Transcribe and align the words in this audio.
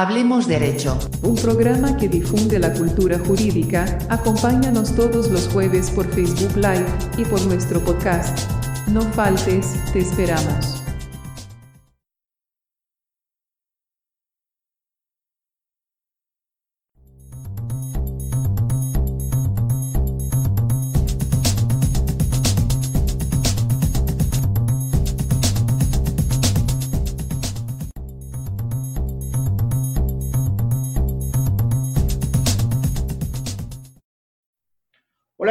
Hablemos 0.00 0.48
Derecho. 0.48 0.98
Un 1.22 1.34
programa 1.34 1.98
que 1.98 2.08
difunde 2.08 2.58
la 2.58 2.72
cultura 2.72 3.18
jurídica. 3.18 3.98
Acompáñanos 4.08 4.96
todos 4.96 5.30
los 5.30 5.46
jueves 5.48 5.90
por 5.90 6.06
Facebook 6.06 6.56
Live 6.56 6.86
y 7.18 7.26
por 7.26 7.42
nuestro 7.42 7.84
podcast. 7.84 8.50
No 8.88 9.02
faltes, 9.02 9.74
te 9.92 9.98
esperamos. 9.98 10.79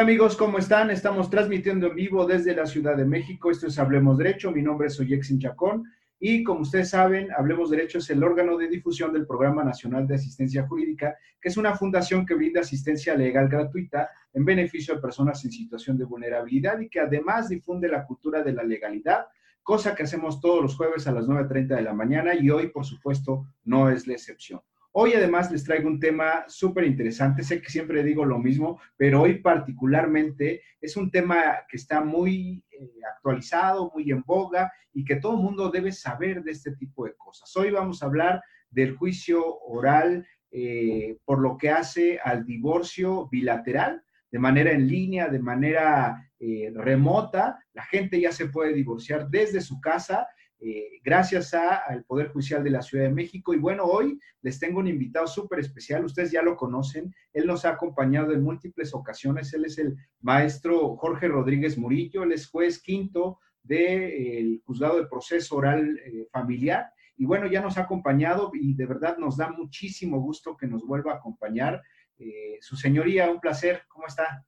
Amigos, 0.09 0.35
¿cómo 0.35 0.57
están? 0.57 0.89
Estamos 0.89 1.29
transmitiendo 1.29 1.85
en 1.85 1.93
vivo 1.93 2.25
desde 2.25 2.55
la 2.55 2.65
Ciudad 2.65 2.97
de 2.97 3.05
México. 3.05 3.51
Esto 3.51 3.67
es 3.67 3.77
Hablemos 3.77 4.17
Derecho. 4.17 4.51
Mi 4.51 4.63
nombre 4.63 4.87
es 4.87 4.99
Oyexin 4.99 5.37
Chacón 5.37 5.83
y 6.19 6.43
como 6.43 6.61
ustedes 6.61 6.89
saben, 6.89 7.27
Hablemos 7.31 7.69
Derecho 7.69 7.99
es 7.99 8.09
el 8.09 8.23
órgano 8.23 8.57
de 8.57 8.69
difusión 8.69 9.13
del 9.13 9.27
Programa 9.27 9.63
Nacional 9.63 10.07
de 10.07 10.15
Asistencia 10.15 10.65
Jurídica, 10.65 11.15
que 11.39 11.49
es 11.49 11.57
una 11.57 11.75
fundación 11.75 12.25
que 12.25 12.33
brinda 12.33 12.61
asistencia 12.61 13.13
legal 13.13 13.47
gratuita 13.49 14.09
en 14.33 14.45
beneficio 14.45 14.95
de 14.95 15.01
personas 15.01 15.45
en 15.45 15.51
situación 15.51 15.95
de 15.95 16.05
vulnerabilidad 16.05 16.79
y 16.79 16.89
que 16.89 17.01
además 17.01 17.47
difunde 17.47 17.87
la 17.87 18.03
cultura 18.03 18.41
de 18.41 18.53
la 18.53 18.63
legalidad, 18.63 19.27
cosa 19.61 19.93
que 19.93 20.01
hacemos 20.01 20.41
todos 20.41 20.63
los 20.63 20.75
jueves 20.75 21.05
a 21.05 21.11
las 21.11 21.27
9.30 21.27 21.67
de 21.75 21.83
la 21.83 21.93
mañana 21.93 22.33
y 22.33 22.49
hoy, 22.49 22.69
por 22.69 22.83
supuesto, 22.83 23.45
no 23.63 23.91
es 23.91 24.07
la 24.07 24.13
excepción. 24.13 24.61
Hoy 24.91 25.13
además 25.13 25.51
les 25.51 25.63
traigo 25.63 25.87
un 25.87 25.99
tema 25.99 26.45
súper 26.47 26.83
interesante. 26.83 27.43
Sé 27.43 27.61
que 27.61 27.69
siempre 27.69 28.03
digo 28.03 28.25
lo 28.25 28.39
mismo, 28.39 28.79
pero 28.97 29.21
hoy 29.21 29.35
particularmente 29.35 30.63
es 30.81 30.97
un 30.97 31.11
tema 31.11 31.57
que 31.69 31.77
está 31.77 32.01
muy 32.01 32.63
eh, 32.71 32.91
actualizado, 33.15 33.91
muy 33.93 34.09
en 34.09 34.23
boga 34.23 34.71
y 34.91 35.05
que 35.05 35.17
todo 35.17 35.33
el 35.33 35.43
mundo 35.43 35.69
debe 35.69 35.91
saber 35.91 36.43
de 36.43 36.51
este 36.51 36.75
tipo 36.75 37.05
de 37.05 37.15
cosas. 37.15 37.55
Hoy 37.55 37.69
vamos 37.69 38.01
a 38.01 38.07
hablar 38.07 38.41
del 38.71 38.95
juicio 38.95 39.59
oral 39.59 40.25
eh, 40.51 41.17
por 41.23 41.39
lo 41.39 41.57
que 41.57 41.69
hace 41.69 42.19
al 42.23 42.43
divorcio 42.43 43.27
bilateral 43.31 44.03
de 44.31 44.39
manera 44.39 44.71
en 44.71 44.87
línea, 44.87 45.27
de 45.27 45.39
manera 45.39 46.31
eh, 46.39 46.71
remota. 46.73 47.63
La 47.73 47.83
gente 47.83 48.19
ya 48.19 48.31
se 48.31 48.47
puede 48.47 48.73
divorciar 48.73 49.29
desde 49.29 49.61
su 49.61 49.79
casa 49.79 50.27
eh, 50.61 50.99
gracias 51.03 51.53
al 51.53 52.03
Poder 52.03 52.29
Judicial 52.29 52.63
de 52.63 52.69
la 52.69 52.81
Ciudad 52.81 53.05
de 53.05 53.13
México. 53.13 53.53
Y 53.53 53.59
bueno, 53.59 53.85
hoy 53.85 54.19
les 54.41 54.59
tengo 54.59 54.79
un 54.79 54.87
invitado 54.87 55.25
súper 55.25 55.59
especial, 55.59 56.03
ustedes 56.03 56.31
ya 56.31 56.41
lo 56.41 56.57
conocen, 56.57 57.13
él 57.31 57.47
nos 57.47 57.63
ha 57.63 57.69
acompañado 57.69 58.33
en 58.33 58.43
múltiples 58.43 58.93
ocasiones, 58.93 59.53
él 59.53 59.65
es 59.65 59.77
el 59.77 59.95
maestro 60.19 60.97
Jorge 60.97 61.29
Rodríguez 61.29 61.77
Murillo, 61.77 62.23
él 62.23 62.33
es 62.33 62.49
juez 62.49 62.81
quinto 62.81 63.39
del 63.63 64.61
Juzgado 64.65 64.97
de 64.97 65.07
Proceso 65.07 65.55
Oral 65.55 65.97
eh, 65.99 66.27
Familiar. 66.31 66.91
Y 67.15 67.25
bueno, 67.25 67.47
ya 67.47 67.61
nos 67.61 67.77
ha 67.77 67.81
acompañado 67.81 68.51
y 68.53 68.73
de 68.73 68.85
verdad 68.85 69.17
nos 69.17 69.37
da 69.37 69.49
muchísimo 69.49 70.19
gusto 70.19 70.55
que 70.57 70.67
nos 70.67 70.85
vuelva 70.85 71.13
a 71.13 71.15
acompañar. 71.15 71.81
Eh, 72.17 72.57
su 72.61 72.75
señoría, 72.75 73.29
un 73.29 73.39
placer, 73.39 73.83
¿cómo 73.87 74.07
está? 74.07 74.45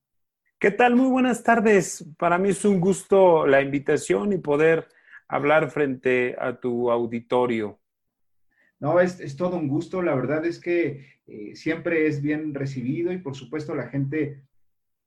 ¿Qué 0.60 0.72
tal? 0.72 0.96
Muy 0.96 1.10
buenas 1.10 1.44
tardes. 1.44 2.06
Para 2.18 2.38
mí 2.38 2.50
es 2.50 2.64
un 2.66 2.80
gusto 2.80 3.46
la 3.46 3.62
invitación 3.62 4.32
y 4.34 4.38
poder 4.38 4.88
hablar 5.32 5.72
frente 5.72 6.36
a 6.38 6.60
tu 6.60 6.92
auditorio. 6.92 7.80
No, 8.80 9.00
es, 9.00 9.36
todo 9.38 9.56
un 9.56 9.70
gusto. 9.70 10.02
La 10.02 10.14
verdad 10.14 10.46
es 10.46 10.60
que 10.60 11.22
eh, 11.26 11.56
siempre 11.56 12.06
es 12.06 12.22
bien 12.22 12.54
recibido 12.54 13.14
y 13.14 13.18
por 13.18 13.34
supuesto 13.34 13.74
la 13.74 13.88
gente 13.88 14.44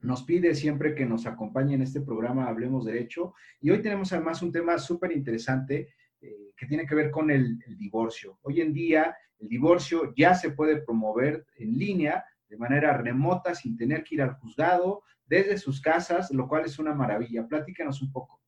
nos 0.00 0.22
pide 0.22 0.54
siempre 0.54 0.94
que 0.94 1.04
nos 1.04 1.26
acompañe 1.26 1.74
en 1.74 1.82
este 1.82 2.00
programa 2.00 2.46
Hablemos 2.46 2.86
Derecho. 2.86 3.34
Y 3.60 3.70
hoy 3.70 3.82
tenemos 3.82 4.14
además 4.14 4.40
un 4.40 4.50
tema 4.50 4.78
súper 4.78 5.12
interesante 5.12 5.92
eh, 6.22 6.52
que 6.56 6.66
tiene 6.66 6.86
que 6.86 6.94
ver 6.94 7.10
con 7.10 7.30
el, 7.30 7.58
divorcio. 7.76 8.38
Hoy 8.42 8.62
en 8.62 8.72
día 8.72 9.14
el 9.38 9.48
divorcio 9.48 10.14
ya 10.16 10.34
se 10.34 10.52
puede 10.52 10.80
promover 10.80 11.44
en 11.56 11.76
línea 11.76 12.24
de 12.48 12.56
manera 12.56 12.96
remota 12.96 13.54
sin 13.54 13.76
tener 13.76 14.02
que 14.04 14.14
ir 14.14 14.22
al 14.22 14.36
juzgado 14.36 15.02
desde 15.26 15.58
sus 15.58 15.82
casas, 15.82 16.30
lo 16.30 16.48
cual 16.48 16.64
es 16.64 16.78
una 16.78 16.94
maravilla. 16.94 17.46
Platícanos 17.46 18.00
un 18.00 18.10
poco. 18.10 18.43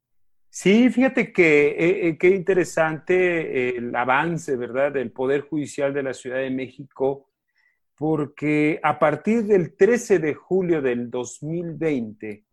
Sí, 0.58 0.88
fíjate 0.88 1.34
que 1.34 1.68
eh, 1.68 2.08
eh, 2.08 2.18
qué 2.18 2.30
interesante 2.30 3.76
el 3.76 3.94
avance, 3.94 4.56
¿verdad?, 4.56 4.90
del 4.90 5.12
Poder 5.12 5.42
Judicial 5.42 5.92
de 5.92 6.02
la 6.02 6.14
Ciudad 6.14 6.38
de 6.38 6.48
México, 6.50 7.28
porque 7.94 8.80
a 8.82 8.98
partir 8.98 9.44
del 9.44 9.76
13 9.76 10.18
de 10.18 10.32
julio 10.32 10.80
del 10.80 11.10
2020, 11.10 12.46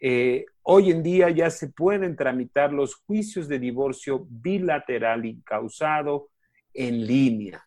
eh, 0.00 0.46
hoy 0.62 0.92
en 0.92 1.02
día 1.02 1.28
ya 1.28 1.50
se 1.50 1.68
pueden 1.68 2.16
tramitar 2.16 2.72
los 2.72 2.94
juicios 2.94 3.48
de 3.48 3.58
divorcio 3.58 4.26
bilateral 4.30 5.26
incausado 5.26 6.30
en 6.72 7.06
línea. 7.06 7.62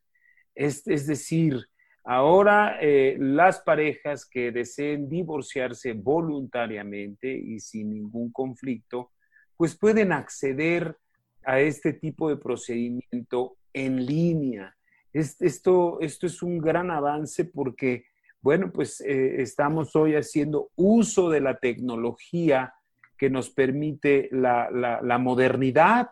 Es, 0.56 0.84
decir, 0.84 1.63
ahora 2.03 2.79
las 3.19 3.59
parejas 3.59 4.25
que 4.25 4.52
deseen 4.52 5.07
divorciarse 5.07 5.94
voluntariamente 5.94 7.31
y 7.31 7.59
sin 7.59 7.91
ningún 7.91 8.31
conflicto, 8.31 9.12
pues 9.57 9.77
pueden 9.77 10.11
acceder 10.11 10.97
a 11.43 11.59
este 11.59 11.93
tipo 11.93 12.29
de 12.29 12.38
procedimiento 12.38 13.57
en 13.73 14.05
línea. 14.05 14.75
Esto, 15.13 15.99
esto 16.01 16.27
es 16.27 16.41
un 16.41 16.57
gran 16.57 16.91
avance 16.91 17.45
porque, 17.45 18.05
bueno, 18.41 18.71
pues 18.71 18.99
eh, 19.01 19.41
estamos 19.41 19.95
hoy 19.95 20.16
haciendo 20.16 20.71
uso 20.75 21.29
de 21.29 21.39
la 21.39 21.57
tecnología 21.57 22.73
que 23.17 23.29
nos 23.29 23.49
permite 23.49 24.27
la, 24.31 25.17
modernidad, 25.19 26.09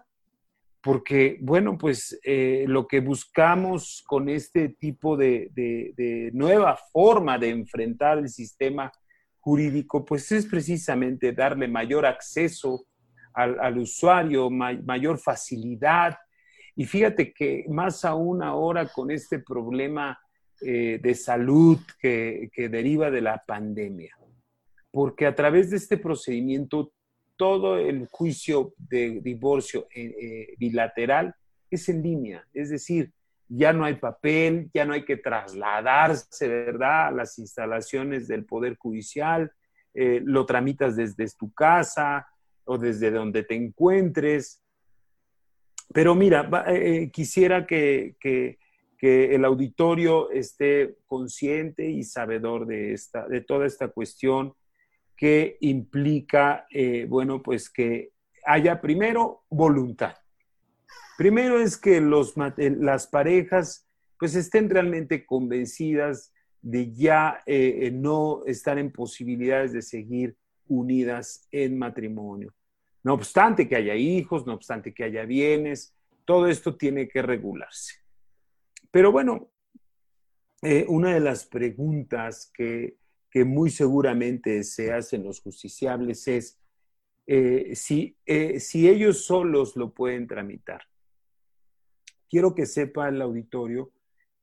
porque, 0.82 1.38
bueno, 1.42 1.78
pues 1.78 2.18
eh, 2.24 2.66
lo 2.68 2.88
que 2.88 3.02
buscamos 3.02 4.04
con 4.06 4.30
este 4.30 4.70
tipo 4.70 5.18
de, 5.18 5.50
de, 5.54 6.32
nueva 6.34 6.78
forma 6.78 7.38
de 7.38 7.50
enfrentar 7.50 8.20
el 8.20 8.30
sistema 8.30 8.92
jurídico, 9.40 10.06
pues 10.06 10.32
es 10.32 10.46
precisamente 10.46 11.34
darle 11.34 11.68
mayor 11.68 12.06
acceso 12.06 12.86
al, 13.34 13.78
usuario, 13.78 14.50
mayor 14.50 15.18
facilidad. 15.18 16.18
Y 16.76 16.86
fíjate 16.86 17.34
que 17.34 17.66
más 17.70 18.04
aún 18.06 18.42
ahora 18.42 18.88
con 18.88 19.12
este 19.12 19.40
problema 19.40 20.20
eh, 20.66 21.00
de 21.02 21.14
salud 21.14 21.78
que, 22.00 22.50
deriva 22.56 23.12
de 23.12 23.22
la 23.22 23.42
pandemia, 23.46 24.16
porque 24.92 25.26
a 25.26 25.36
través 25.36 25.72
de 25.72 25.78
este 25.78 25.98
procedimiento 25.98 26.94
todo 27.36 27.78
el 27.78 28.08
juicio 28.10 28.74
de 28.78 29.20
divorcio 29.22 29.88
eh, 29.94 30.16
eh, 30.22 30.56
bilateral 30.58 31.36
es 31.70 31.90
en 31.90 32.02
línea, 32.02 32.48
es 32.54 32.70
decir, 32.70 33.12
ya 33.50 33.74
no 33.74 33.84
hay 33.84 33.96
papel, 33.96 34.70
ya 34.74 34.86
no 34.86 34.94
hay 34.94 35.04
que 35.04 35.18
trasladarse, 35.18 36.48
¿verdad?, 36.48 37.08
a 37.08 37.12
las 37.12 37.38
instalaciones 37.40 38.28
del 38.28 38.46
Poder 38.46 38.78
Judicial, 38.78 39.52
lo 39.94 40.46
tramitas 40.46 40.96
desde 40.96 41.28
tu 41.38 41.54
casa, 41.54 42.26
o 42.66 42.78
desde 42.78 43.12
donde 43.12 43.44
te 43.44 43.56
encuentres. 43.56 44.62
Pero 45.94 46.16
mira, 46.16 46.50
eh, 46.68 47.04
eh, 47.04 47.12
quisiera 47.12 47.66
que, 47.66 48.16
el 49.06 49.44
auditorio 49.44 50.32
esté 50.32 50.96
consciente 51.08 51.90
y 51.90 52.06
sabedor 52.06 52.66
de, 52.66 52.94
esta, 52.94 53.28
de 53.28 53.42
toda 53.42 53.66
esta 53.66 53.90
cuestión 53.90 54.54
que 55.18 55.58
implica, 55.60 56.66
eh, 56.72 57.06
bueno, 57.10 57.44
pues 57.44 57.70
que 57.70 58.12
haya 58.46 58.80
primero 58.80 59.44
voluntad. 59.50 60.16
Primero 61.18 61.60
es 61.60 61.76
que 61.76 62.00
los, 62.00 62.36
las 62.56 63.08
parejas 63.08 63.86
pues 64.18 64.36
estén 64.36 64.70
realmente 64.70 65.26
convencidas 65.26 66.32
de 66.62 66.94
ya 66.94 67.44
no 67.92 68.46
estar 68.46 68.80
en 68.80 68.90
posibilidades 68.90 69.74
de 69.74 69.82
seguir 69.82 70.38
unidas 70.68 71.48
en 71.52 71.78
matrimonio. 71.78 72.54
No 73.04 73.14
obstante 73.14 73.68
que 73.68 73.76
haya 73.76 73.96
hijos, 73.96 74.46
no 74.46 74.54
obstante 74.54 74.94
que 74.94 75.04
haya 75.04 75.26
bienes, 75.26 75.94
todo 76.26 76.48
esto 76.48 76.76
tiene 76.76 77.08
que 77.10 77.22
regularse. 77.22 77.96
Pero 78.92 79.12
bueno, 79.12 79.52
eh, 80.62 80.86
una 80.88 81.14
de 81.14 81.20
las 81.20 81.46
preguntas 81.46 82.52
que, 82.54 82.98
muy 83.46 83.72
seguramente 83.72 84.64
se 84.64 84.94
hacen 84.94 85.24
los 85.24 85.42
justiciables 85.42 86.28
es 86.28 86.60
eh, 87.26 87.72
si, 87.74 88.16
eh, 88.28 88.60
si 88.60 88.88
ellos 88.88 89.26
solos 89.26 89.76
lo 89.76 89.92
pueden 89.92 90.28
tramitar. 90.28 90.84
Quiero 92.30 92.54
que 92.54 92.68
sepa 92.68 93.10
el 93.10 93.22
auditorio 93.22 93.92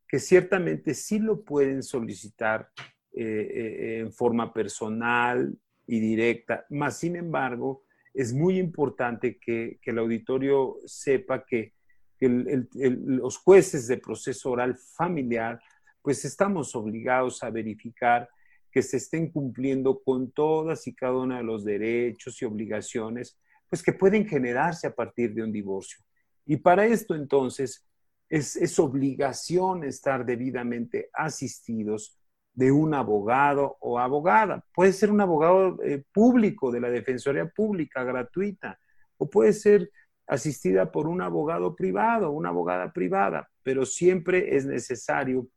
que 0.08 0.18
ciertamente 0.18 0.94
sí 0.94 1.20
lo 1.20 1.44
pueden 1.44 1.84
solicitar 1.84 2.70
en 3.12 4.12
forma 4.12 4.52
personal, 4.52 5.56
y 5.90 6.00
directa. 6.00 6.64
Más 6.70 6.98
sin 6.98 7.16
embargo, 7.16 7.82
es 8.14 8.32
muy 8.32 8.58
importante 8.58 9.38
que, 9.38 9.78
el 9.82 9.98
auditorio 9.98 10.76
sepa 10.86 11.44
que 11.44 11.74
que 12.20 12.28
los 12.28 13.38
jueces 13.38 13.88
de 13.88 13.96
proceso 13.96 14.50
oral 14.50 14.76
familiar, 14.76 15.58
pues 16.02 16.22
estamos 16.26 16.76
obligados 16.76 17.42
a 17.42 17.48
verificar 17.48 18.28
que 18.70 18.82
se 18.82 18.98
estén 18.98 19.30
cumpliendo 19.30 20.02
con 20.02 20.30
todas 20.30 20.86
y 20.86 20.94
cada 20.94 21.16
uno 21.16 21.36
de 21.36 21.42
los 21.42 21.64
derechos 21.64 22.40
y 22.42 22.44
obligaciones, 22.44 23.38
pues 23.68 23.82
que 23.82 23.94
pueden 23.94 24.28
generarse 24.28 24.86
a 24.86 24.94
partir 24.94 25.32
de 25.32 25.42
un 25.42 25.50
divorcio. 25.50 26.04
Y 26.44 26.58
para 26.58 26.84
esto 26.84 27.14
entonces 27.14 27.88
es, 28.28 28.78
obligación 28.78 29.82
estar 29.84 30.26
debidamente 30.26 31.08
asistidos 31.14 32.19
de 32.52 32.72
un 32.72 32.94
abogado 32.94 33.76
o 33.80 33.98
abogada. 33.98 34.64
Puede 34.74 34.92
ser 34.92 35.10
un 35.10 35.20
abogado 35.20 35.82
eh, 35.82 36.02
público 36.12 36.70
de 36.70 36.80
la 36.80 36.90
Defensoría 36.90 37.46
Pública 37.46 38.04
gratuita 38.04 38.78
o 39.16 39.28
puede 39.28 39.52
ser 39.52 39.90
asistida 40.26 40.90
por 40.90 41.08
un 41.08 41.22
abogado 41.22 41.74
privado, 41.74 42.30
una 42.30 42.50
abogada 42.50 42.92
privada, 42.92 43.48
pero 43.62 43.84
siempre 43.84 44.56
es 44.56 44.64
necesario 44.64 45.48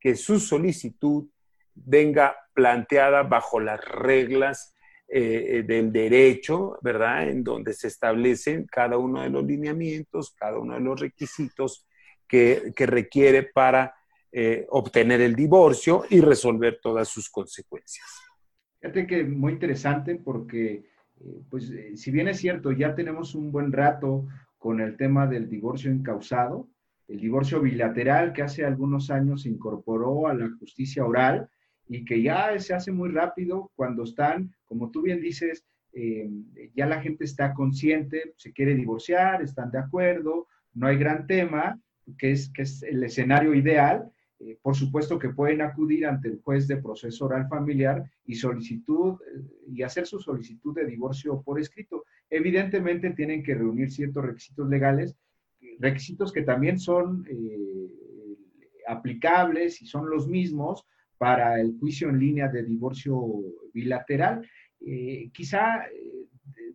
que 0.00 0.16
su 0.16 0.40
solicitud 0.40 1.26
venga 1.74 2.36
planteada 2.54 3.22
bajo 3.22 3.60
las 3.60 3.84
reglas 3.84 4.74
eh, 5.08 5.62
del 5.66 5.92
derecho, 5.92 6.78
¿verdad? 6.80 7.28
En 7.28 7.44
donde 7.44 7.74
se 7.74 7.88
establecen 7.88 8.66
cada 8.66 8.96
uno 8.96 9.22
de 9.22 9.30
los 9.30 9.44
lineamientos, 9.44 10.34
cada 10.34 10.58
uno 10.58 10.74
de 10.74 10.80
los 10.80 10.98
requisitos 10.98 11.86
que, 12.26 12.72
requiere 12.76 13.42
para 13.42 13.94
eh, 14.36 14.66
obtener 14.70 15.20
el 15.20 15.36
divorcio 15.36 16.04
y 16.10 16.20
resolver 16.20 16.80
todas 16.82 17.06
sus 17.06 17.30
consecuencias. 17.30 18.04
Fíjate 18.80 19.06
que 19.06 19.22
muy 19.22 19.52
interesante 19.52 20.16
porque, 20.16 20.84
eh, 21.20 21.40
pues, 21.48 21.72
si 21.94 22.10
bien 22.10 22.26
es 22.26 22.38
cierto, 22.38 22.72
ya 22.72 22.96
tenemos 22.96 23.36
un 23.36 23.52
buen 23.52 23.70
rato 23.70 24.26
con 24.58 24.80
el 24.80 24.96
tema 24.96 25.28
del 25.28 25.48
divorcio 25.48 25.92
encausado, 25.92 26.68
el 27.06 27.20
divorcio 27.20 27.60
bilateral 27.60 28.32
que 28.32 28.42
hace 28.42 28.64
algunos 28.64 29.08
años 29.10 29.42
se 29.42 29.50
incorporó 29.50 30.26
a 30.26 30.34
la 30.34 30.50
justicia 30.58 31.04
oral, 31.04 31.48
y 31.86 32.04
que 32.04 32.20
ya 32.20 32.58
se 32.58 32.74
hace 32.74 32.90
muy 32.90 33.10
rápido 33.10 33.70
cuando 33.76 34.02
están, 34.02 34.52
como 34.64 34.90
tú 34.90 35.02
bien 35.02 35.20
dices, 35.20 35.64
eh, 35.92 36.28
ya 36.74 36.86
la 36.86 37.00
gente 37.00 37.24
está 37.24 37.54
consciente, 37.54 38.34
se 38.36 38.52
quiere 38.52 38.74
divorciar, 38.74 39.42
están 39.42 39.70
de 39.70 39.78
acuerdo, 39.78 40.48
no 40.72 40.86
hay 40.86 40.96
gran 40.96 41.26
tema, 41.26 41.78
que 42.18 42.32
es, 42.32 42.50
que 42.50 42.62
es 42.62 42.82
el 42.82 43.04
escenario 43.04 43.54
ideal. 43.54 44.10
Eh, 44.44 44.58
por 44.60 44.76
supuesto 44.76 45.18
que 45.18 45.30
pueden 45.30 45.62
acudir 45.62 46.06
ante 46.06 46.28
el 46.28 46.40
juez 46.42 46.68
de 46.68 46.76
proceso 46.76 47.24
oral 47.26 47.48
familiar 47.48 48.04
y 48.26 48.34
solicitud 48.34 49.14
eh, 49.14 49.42
y 49.72 49.82
hacer 49.82 50.06
su 50.06 50.18
solicitud 50.20 50.74
de 50.74 50.86
divorcio 50.86 51.42
por 51.42 51.58
escrito. 51.58 52.04
Evidentemente 52.28 53.10
tienen 53.10 53.42
que 53.42 53.54
reunir 53.54 53.90
ciertos 53.90 54.24
requisitos 54.24 54.68
legales, 54.68 55.14
requisitos 55.78 56.32
que 56.32 56.42
también 56.42 56.78
son 56.78 57.24
aplicables 58.86 59.80
y 59.82 59.86
son 59.86 60.10
los 60.10 60.28
mismos 60.28 60.86
para 61.18 61.60
el 61.60 61.76
juicio 61.78 62.08
en 62.08 62.18
línea 62.18 62.48
de 62.48 62.62
divorcio 62.62 63.18
bilateral. 63.72 64.46
Eh, 64.80 65.30
quizá 65.32 65.86
eh, 65.86 66.26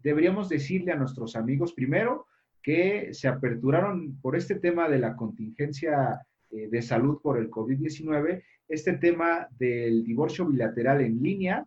deberíamos 0.01 0.50
decirle 0.50 0.92
a 0.92 0.95
nuestros 0.95 1.36
amigos 1.36 1.74
primero 1.74 2.25
que 2.62 3.13
se 3.13 3.27
aperturaron 3.27 4.19
por 4.21 4.36
este 4.36 4.56
tema 4.56 4.89
de 4.89 5.00
la 5.00 5.16
contingencia 5.16 6.13
eh, 6.13 6.38
de 6.51 6.81
salud 6.81 7.19
por 7.22 7.38
el 7.38 7.50
COVID-19, 7.50 8.44
este 8.68 8.94
tema 8.94 9.48
del 9.57 10.04
divorcio 10.04 10.46
bilateral 10.46 11.01
en 11.01 11.22
línea 11.22 11.66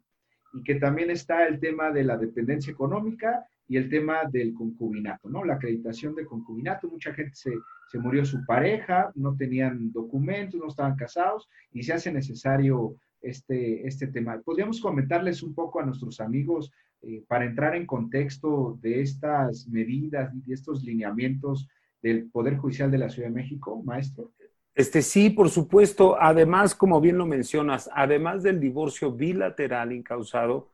y 0.53 0.63
que 0.63 0.77
también 0.77 1.11
está 1.11 1.47
el 1.47 1.61
tema 1.61 1.91
de 1.91 2.05
la 2.05 2.17
dependencia 2.17 2.73
económica 2.73 3.45
y 3.69 3.77
el 3.77 3.89
tema 3.89 4.25
del 4.31 4.53
concubinato, 4.55 5.29
¿no? 5.29 5.45
La 5.45 5.55
acreditación 5.55 6.15
de 6.15 6.27
concubinato, 6.27 6.89
mucha 6.89 7.15
gente 7.15 7.35
se, 7.35 7.53
se 7.91 7.99
murió 7.99 8.25
su 8.25 8.45
pareja, 8.45 9.11
no 9.15 9.37
tenían 9.37 9.93
documentos, 9.93 10.61
no 10.61 10.69
estaban 10.69 10.97
casados 10.97 11.49
y 11.73 11.83
se 11.83 11.93
hace 11.93 12.13
necesario 12.13 12.97
este, 13.23 13.87
este 13.87 14.09
tema. 14.09 14.41
¿Podríamos 14.41 14.81
comentarles 14.81 15.43
un 15.43 15.55
poco 15.55 15.81
a 15.81 15.87
nuestros 15.87 16.21
amigos 16.21 16.73
eh, 17.03 17.25
para 17.27 17.47
entrar 17.47 17.75
en 17.75 17.87
contexto 17.87 18.79
de 18.83 19.01
estas 19.01 19.67
medidas 19.69 20.35
y 20.35 20.43
de 20.43 20.55
estos 20.55 20.83
lineamientos 20.85 21.69
del 22.03 22.29
Poder 22.31 22.57
Judicial 22.59 22.91
de 22.91 22.99
la 22.99 23.09
Ciudad 23.09 23.29
de 23.29 23.35
México, 23.35 23.83
maestro? 23.83 24.33
Este 24.75 25.03
sí, 25.03 25.31
por 25.31 25.51
supuesto. 25.51 26.17
Además, 26.21 26.75
como 26.75 27.01
bien 27.01 27.19
lo 27.19 27.27
mencionas, 27.27 27.91
además 27.93 28.43
del 28.43 28.59
divorcio 28.59 29.13
bilateral 29.13 29.93
incausado, 29.93 30.71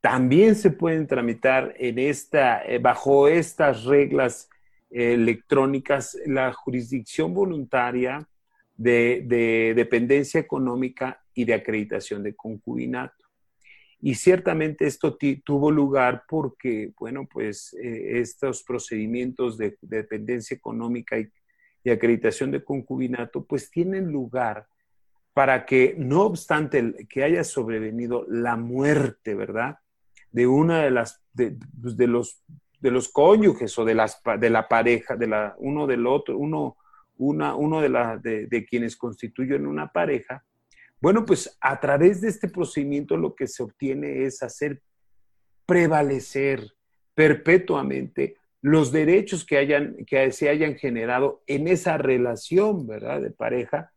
también 0.00 0.54
se 0.54 0.70
pueden 0.70 1.06
tramitar 1.06 1.74
en 1.78 1.98
esta, 1.98 2.64
eh, 2.64 2.78
bajo 2.78 3.28
estas 3.28 3.84
reglas 3.84 4.48
electrónicas 4.90 6.16
la 6.26 6.52
jurisdicción 6.52 7.34
voluntaria 7.34 8.28
de, 8.76 9.72
dependencia 9.74 10.40
económica 10.40 11.20
y 11.34 11.44
de 11.44 11.54
acreditación 11.54 12.22
de 12.22 12.34
concubinato. 12.34 13.24
Y 14.00 14.14
ciertamente 14.14 14.86
esto 14.86 15.16
tuvo 15.44 15.70
lugar 15.70 16.24
porque, 16.28 16.92
bueno, 16.98 17.26
pues 17.28 17.74
eh, 17.74 18.20
estos 18.20 18.62
procedimientos 18.62 19.56
de, 19.56 19.76
dependencia 19.80 20.54
económica 20.54 21.18
y, 21.18 21.28
acreditación 21.92 22.50
de 22.50 22.64
concubinato, 22.64 23.44
pues 23.44 23.70
tienen 23.70 24.10
lugar 24.10 24.66
para 25.32 25.66
que, 25.66 25.94
no 25.98 26.22
obstante 26.22 27.06
que 27.08 27.22
haya 27.22 27.44
sobrevenido 27.44 28.24
la 28.28 28.56
muerte, 28.56 29.34
¿verdad? 29.34 29.78
De 30.32 30.46
una 30.46 30.82
de 30.82 30.90
las, 30.90 31.22
de 31.32 31.56
pues, 31.80 31.96
los 31.98 32.42
de 32.80 32.90
los 32.90 33.08
cónyuges 33.08 33.78
o 33.78 33.84
de, 33.84 33.94
las, 33.94 34.20
de 34.38 34.50
la 34.50 34.68
pareja, 34.68 35.16
de 35.16 35.26
la, 35.26 35.54
uno 35.58 35.86
del 35.86 36.06
otro, 36.06 36.36
uno, 36.38 36.76
una, 37.16 37.54
uno 37.54 37.80
de, 37.80 37.88
la, 37.88 38.18
de, 38.18 38.66
quienes 38.68 38.96
constituyen 38.96 39.66
una 39.66 39.90
pareja, 39.90 40.44
bueno, 41.00 41.24
pues 41.24 41.56
a 41.60 41.78
través 41.80 42.20
de 42.20 42.28
este 42.28 42.48
procedimiento 42.48 43.16
lo 43.16 43.34
que 43.34 43.46
se 43.46 43.62
obtiene 43.62 44.24
es 44.24 44.42
hacer 44.42 44.82
prevalecer 45.66 46.74
perpetuamente 47.14 48.36
los 48.62 48.92
derechos 48.92 49.44
que, 49.44 49.58
hayan, 49.58 49.96
que 50.06 50.32
se 50.32 50.48
hayan 50.48 50.76
generado 50.76 51.42
en 51.46 51.68
esa 51.68 51.98
relación, 51.98 52.86
¿verdad?, 52.86 53.20
de 53.20 53.30
pareja, 53.30 53.92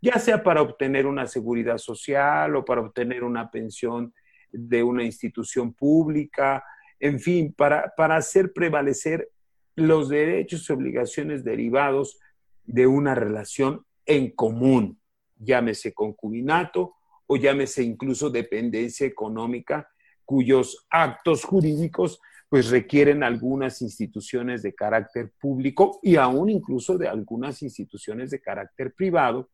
ya 0.00 0.18
sea 0.18 0.42
para 0.42 0.62
obtener 0.62 1.06
una 1.06 1.26
seguridad 1.26 1.78
social 1.78 2.54
o 2.56 2.64
para 2.64 2.82
obtener 2.82 3.24
una 3.24 3.50
pensión 3.50 4.14
de 4.52 4.82
una 4.82 5.02
institución 5.02 5.72
pública 5.74 6.64
en 7.00 7.20
fin, 7.20 7.52
para, 7.52 7.92
hacer 8.16 8.52
prevalecer 8.52 9.30
los 9.74 10.08
derechos 10.08 10.68
y 10.68 10.72
obligaciones 10.72 11.44
derivados 11.44 12.18
de 12.64 12.86
una 12.86 13.14
relación 13.14 13.84
en 14.06 14.30
común, 14.30 14.98
llámese 15.38 15.92
concubinato 15.92 16.94
o 17.26 17.36
llámese 17.36 17.82
incluso 17.82 18.30
dependencia 18.30 19.06
económica, 19.06 19.88
cuyos 20.24 20.86
actos 20.90 21.44
jurídicos 21.44 22.20
pues 22.48 22.70
requieren 22.70 23.22
algunas 23.22 23.82
instituciones 23.82 24.62
de 24.62 24.74
carácter 24.74 25.32
público 25.38 25.98
y 26.02 26.16
aún 26.16 26.48
incluso 26.48 26.96
de 26.96 27.08
algunas 27.08 27.62
instituciones 27.62 28.30
de 28.30 28.40
carácter 28.40 28.92
privado. 28.92 29.50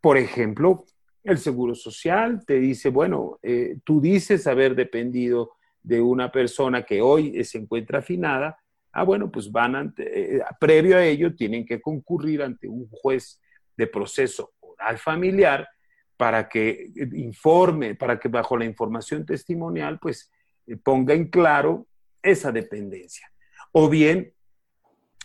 Por 0.00 0.16
ejemplo, 0.16 0.84
el 1.24 1.38
Seguro 1.38 1.74
Social 1.74 2.44
te 2.46 2.58
dice, 2.60 2.88
bueno, 2.88 3.38
eh, 3.42 3.78
tú 3.84 4.00
dices 4.00 4.46
haber 4.46 4.74
dependido 4.74 5.52
de 5.82 6.00
una 6.00 6.30
persona 6.30 6.82
que 6.84 7.00
hoy 7.00 7.42
se 7.44 7.58
encuentra 7.58 7.98
afinada, 7.98 8.58
ah, 8.92 9.02
bueno, 9.02 9.30
pues 9.30 9.50
van 9.50 9.76
ante, 9.76 10.36
eh, 10.36 10.42
previo 10.58 10.96
a 10.96 11.04
ello 11.04 11.34
tienen 11.34 11.64
que 11.64 11.80
concurrir 11.80 12.42
ante 12.42 12.68
un 12.68 12.88
juez 12.90 13.40
de 13.76 13.86
proceso 13.86 14.52
oral 14.60 14.98
familiar 14.98 15.68
para 16.16 16.48
que 16.48 16.90
informe, 17.14 17.94
para 17.94 18.18
que 18.18 18.28
bajo 18.28 18.56
la 18.56 18.64
información 18.64 19.24
testimonial, 19.24 19.98
pues 19.98 20.30
eh, 20.66 20.76
ponga 20.76 21.14
en 21.14 21.28
claro 21.28 21.86
esa 22.22 22.52
dependencia. 22.52 23.30
O 23.72 23.88
bien, 23.88 24.32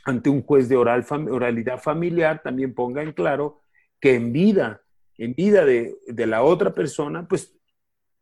ante 0.05 0.29
un 0.29 0.41
juez 0.41 0.69
de 0.69 0.75
oral, 0.75 1.05
oralidad 1.29 1.81
familiar, 1.81 2.41
también 2.43 2.73
ponga 2.73 3.01
en 3.01 3.13
claro 3.13 3.61
que 3.99 4.15
en 4.15 4.31
vida, 4.31 4.81
en 5.17 5.33
vida 5.33 5.65
de, 5.65 5.95
de 6.07 6.27
la 6.27 6.43
otra 6.43 6.73
persona, 6.73 7.27
pues 7.27 7.55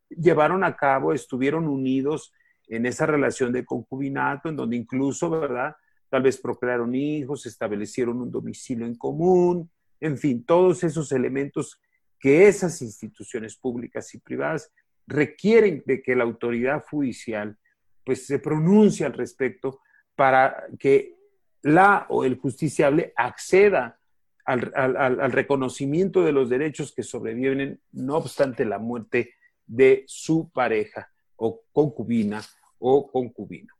llevaron 0.09 0.63
a 0.63 0.75
cabo, 0.75 1.13
estuvieron 1.13 1.67
unidos 1.67 2.33
en 2.67 2.85
esa 2.85 3.05
relación 3.05 3.51
de 3.51 3.65
concubinato, 3.65 4.49
en 4.49 4.55
donde 4.55 4.77
incluso, 4.77 5.29
¿verdad? 5.29 5.75
Tal 6.09 6.23
vez 6.23 6.37
procrearon 6.37 6.95
hijos, 6.95 7.45
establecieron 7.45 8.21
un 8.21 8.31
domicilio 8.31 8.85
en 8.85 8.95
común, 8.95 9.69
en 9.99 10.17
fin, 10.17 10.43
todos 10.45 10.83
esos 10.83 11.11
elementos 11.11 11.79
que 12.19 12.47
esas 12.47 12.81
instituciones 12.81 13.57
públicas 13.57 14.13
y 14.13 14.19
privadas 14.19 14.71
requieren 15.07 15.83
de 15.85 16.01
que 16.01 16.15
la 16.15 16.23
autoridad 16.23 16.83
judicial 16.89 17.57
pues 18.05 18.25
se 18.25 18.39
pronuncie 18.39 19.05
al 19.05 19.13
respecto 19.13 19.79
para 20.15 20.65
que 20.79 21.15
la 21.61 22.05
o 22.09 22.23
el 22.23 22.37
justiciable 22.37 23.13
acceda 23.15 23.99
al, 24.45 24.73
al 24.75 25.31
reconocimiento 25.31 26.23
de 26.23 26.33
los 26.33 26.49
derechos 26.49 26.93
que 26.93 27.03
sobreviven 27.03 27.79
no 27.93 28.17
obstante 28.17 28.65
la 28.65 28.77
muerte 28.77 29.35
de 29.65 30.03
su 30.05 30.49
pareja 30.51 31.09
o 31.37 31.61
concubina 31.71 32.41
o 32.79 33.09
concubino. 33.09 33.73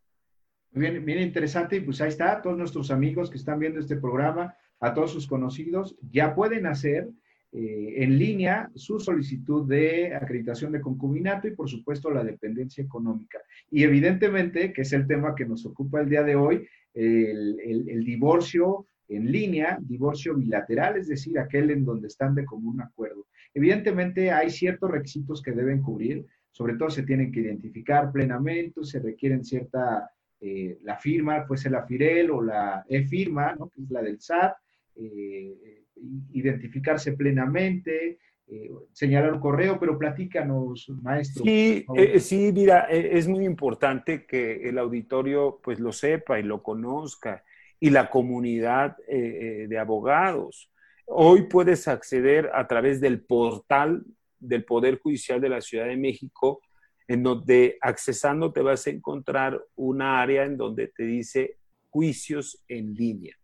Bien, 0.72 1.04
bien 1.06 1.20
interesante 1.20 1.76
y 1.76 1.82
pues 1.82 2.02
ahí 2.02 2.10
está, 2.10 2.42
todos 2.42 2.58
nuestros 2.58 2.90
amigos 2.92 3.30
que 3.30 3.38
están 3.38 3.60
viendo 3.60 3.80
este 3.80 3.98
programa, 3.98 4.56
a 4.80 4.94
todos 4.94 5.12
sus 5.12 5.28
conocidos, 5.28 5.96
ya 6.12 6.36
pueden 6.36 6.66
hacer 6.66 7.10
eh, 7.56 8.04
en 8.04 8.18
línea 8.18 8.72
su 8.74 9.00
solicitud 9.00 9.68
de 9.68 10.16
acreditación 10.16 10.72
de 10.72 10.82
concubinato 10.82 11.48
y 11.48 11.52
por 11.52 11.70
supuesto 11.70 12.10
la 12.10 12.24
dependencia 12.24 12.84
económica. 12.84 13.40
Y 13.70 13.84
evidentemente, 13.84 14.74
que 14.74 14.82
es 14.82 14.92
el 14.92 15.06
tema 15.06 15.36
que 15.36 15.46
nos 15.46 15.64
ocupa 15.64 16.02
el 16.02 16.10
día 16.10 16.24
de 16.24 16.36
hoy, 16.36 16.68
el, 16.96 18.04
divorcio 18.04 18.88
en 19.08 19.32
línea, 19.32 19.78
divorcio 19.80 20.34
bilateral, 20.34 20.98
es 20.98 21.08
decir, 21.08 21.38
aquel 21.38 21.70
en 21.70 21.86
donde 21.86 22.08
están 22.08 22.34
de 22.34 22.44
común 22.44 22.82
acuerdo. 22.82 23.28
Evidentemente 23.54 24.32
hay 24.32 24.50
ciertos 24.50 24.90
requisitos 24.90 25.42
que 25.44 25.52
deben 25.52 25.84
cubrir, 25.84 26.26
sobre 26.52 26.76
todo 26.76 26.90
se 26.90 27.04
tienen 27.04 27.32
que 27.32 27.42
identificar 27.42 28.12
plenamente, 28.12 28.84
se 28.84 29.00
requieren 29.00 29.44
cierta, 29.46 30.10
eh, 30.42 30.80
la 30.82 30.98
firma, 30.98 31.46
puede 31.46 31.62
ser 31.62 31.74
la 31.74 31.86
FIREL 31.86 32.32
o 32.32 32.42
la 32.42 32.84
e-firma, 32.90 33.54
¿no? 33.54 33.70
que 33.70 33.84
es 33.84 33.92
la 33.92 34.02
del 34.02 34.20
SAT, 34.20 34.56
eh, 34.96 35.83
identificarse 36.32 37.14
plenamente, 37.14 38.20
eh, 38.48 38.70
señalar 38.92 39.34
un 39.34 39.40
correo, 39.40 39.80
pero 39.80 39.98
platícanos, 39.98 40.90
maestro. 41.02 41.44
Sí, 41.44 41.86
eh, 41.96 42.20
sí, 42.20 42.52
mira, 42.54 42.88
e, 42.90 43.18
es 43.18 43.28
muy 43.28 43.46
importante 43.46 44.26
que 44.26 44.68
el 44.68 44.78
auditorio 44.78 45.60
pues 45.64 45.80
lo 45.80 45.92
sepa 45.92 46.40
y 46.40 46.44
lo 46.44 46.62
conozca 46.62 47.44
y 47.80 47.90
la 47.90 48.10
comunidad 48.10 48.96
de 49.08 49.78
abogados. 49.78 50.72
Hoy 51.06 51.44
puedes 51.44 51.90
acceder 51.90 52.50
a 52.54 52.66
través 52.66 53.02
del 53.02 53.22
portal 53.22 54.06
del 54.44 54.66
Poder 54.66 55.00
Judicial 55.00 55.42
de 55.42 55.50
la 55.50 55.62
Ciudad 55.62 55.88
de 55.88 55.98
México, 55.98 56.62
en 57.08 57.24
donde 57.24 57.78
accesando 57.82 58.52
te 58.52 58.62
vas 58.62 58.86
a 58.88 58.92
encontrar 58.92 59.62
una 59.76 60.22
área 60.22 60.46
en 60.46 60.58
donde 60.58 60.88
te 60.88 61.04
dice 61.04 61.58
juicios 61.90 62.64
en 62.68 62.94
línea. 62.94 63.36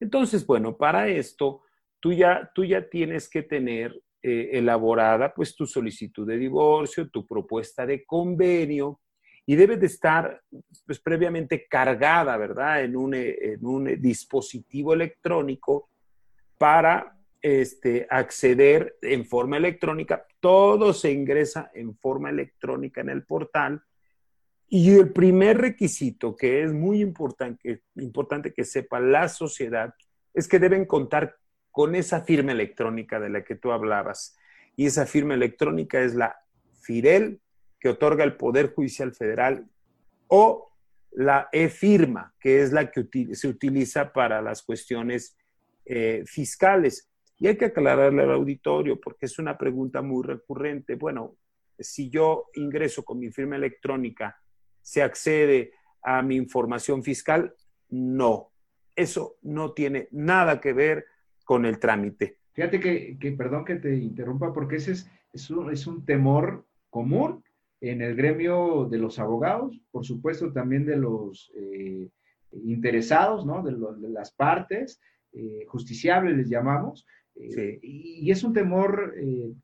Entonces, 0.00 0.46
bueno, 0.46 0.76
para 0.76 1.08
esto 1.08 1.62
tú 2.06 2.12
ya, 2.12 2.48
tú 2.54 2.64
ya 2.64 2.88
tienes 2.88 3.28
que 3.28 3.42
tener 3.42 4.00
eh, 4.22 4.50
elaborada 4.52 5.34
pues 5.34 5.56
tu 5.56 5.66
solicitud 5.66 6.24
de 6.24 6.36
divorcio, 6.36 7.10
tu 7.10 7.26
propuesta 7.26 7.84
de 7.84 8.04
convenio 8.04 9.00
y 9.44 9.56
debe 9.56 9.76
de 9.76 9.86
estar 9.86 10.40
pues 10.86 11.00
previamente 11.00 11.66
cargada, 11.66 12.36
¿verdad? 12.36 12.84
En 12.84 12.96
un, 12.96 13.12
en 13.12 13.66
un 13.66 14.00
dispositivo 14.00 14.94
electrónico 14.94 15.90
para 16.56 17.18
este, 17.42 18.06
acceder 18.08 18.98
en 19.02 19.24
forma 19.24 19.56
electrónica. 19.56 20.24
Todo 20.38 20.92
se 20.92 21.10
ingresa 21.10 21.72
en 21.74 21.96
forma 21.96 22.30
electrónica 22.30 23.00
en 23.00 23.08
el 23.08 23.24
portal. 23.24 23.82
Y 24.68 24.94
el 24.94 25.12
primer 25.12 25.58
requisito 25.58 26.36
que 26.36 26.62
es 26.62 26.72
muy 26.72 27.00
importante, 27.00 27.82
importante 27.96 28.54
que 28.54 28.62
sepa 28.62 29.00
la 29.00 29.28
sociedad 29.28 29.92
es 30.32 30.46
que 30.46 30.60
deben 30.60 30.84
contar 30.84 31.34
con 31.76 31.94
esa 31.94 32.22
firma 32.22 32.52
electrónica 32.52 33.20
de 33.20 33.28
la 33.28 33.44
que 33.44 33.54
tú 33.54 33.70
hablabas. 33.70 34.34
Y 34.76 34.86
esa 34.86 35.04
firma 35.04 35.34
electrónica 35.34 36.00
es 36.00 36.14
la 36.14 36.34
FIREL, 36.80 37.38
que 37.78 37.90
otorga 37.90 38.24
el 38.24 38.38
Poder 38.38 38.72
Judicial 38.72 39.14
Federal, 39.14 39.68
o 40.26 40.72
la 41.10 41.50
e-firma, 41.52 42.34
que 42.40 42.62
es 42.62 42.72
la 42.72 42.90
que 42.90 43.06
se 43.34 43.48
utiliza 43.48 44.10
para 44.14 44.40
las 44.40 44.62
cuestiones 44.62 45.36
eh, 45.84 46.22
fiscales. 46.24 47.10
Y 47.36 47.48
hay 47.48 47.58
que 47.58 47.66
aclararle 47.66 48.22
al 48.22 48.32
auditorio 48.32 48.98
porque 48.98 49.26
es 49.26 49.38
una 49.38 49.58
pregunta 49.58 50.00
muy 50.00 50.24
recurrente. 50.24 50.94
Bueno, 50.94 51.36
si 51.78 52.08
yo 52.08 52.46
ingreso 52.54 53.04
con 53.04 53.18
mi 53.18 53.30
firma 53.30 53.56
electrónica, 53.56 54.40
¿se 54.80 55.02
accede 55.02 55.74
a 56.00 56.22
mi 56.22 56.36
información 56.36 57.04
fiscal? 57.04 57.54
No, 57.90 58.50
eso 58.94 59.36
no 59.42 59.74
tiene 59.74 60.08
nada 60.10 60.58
que 60.58 60.72
ver 60.72 61.04
con 61.46 61.64
el 61.64 61.78
trámite. 61.78 62.40
Fíjate 62.52 62.80
que, 62.80 63.32
perdón 63.32 63.64
que 63.64 63.76
te 63.76 63.96
interrumpa, 63.96 64.52
porque 64.52 64.76
ese 64.76 64.92
es, 64.92 65.10
es, 65.32 65.48
un, 65.50 65.72
es 65.72 65.86
un 65.86 66.04
temor 66.04 66.66
común 66.90 67.42
en 67.80 68.02
el 68.02 68.16
gremio 68.16 68.86
de 68.90 68.98
los 68.98 69.18
abogados, 69.18 69.80
por 69.90 70.04
supuesto 70.04 70.52
también 70.52 70.84
de 70.84 70.96
los 70.96 71.52
eh, 71.54 72.10
interesados, 72.64 73.46
¿no? 73.46 73.62
De, 73.62 73.72
las 74.08 74.32
partes, 74.32 75.00
eh, 75.32 75.64
justiciables 75.68 76.36
les 76.36 76.48
llamamos, 76.48 77.06
eh, 77.36 77.78
y, 77.82 78.30
es 78.30 78.42
un 78.42 78.54
temor 78.54 79.14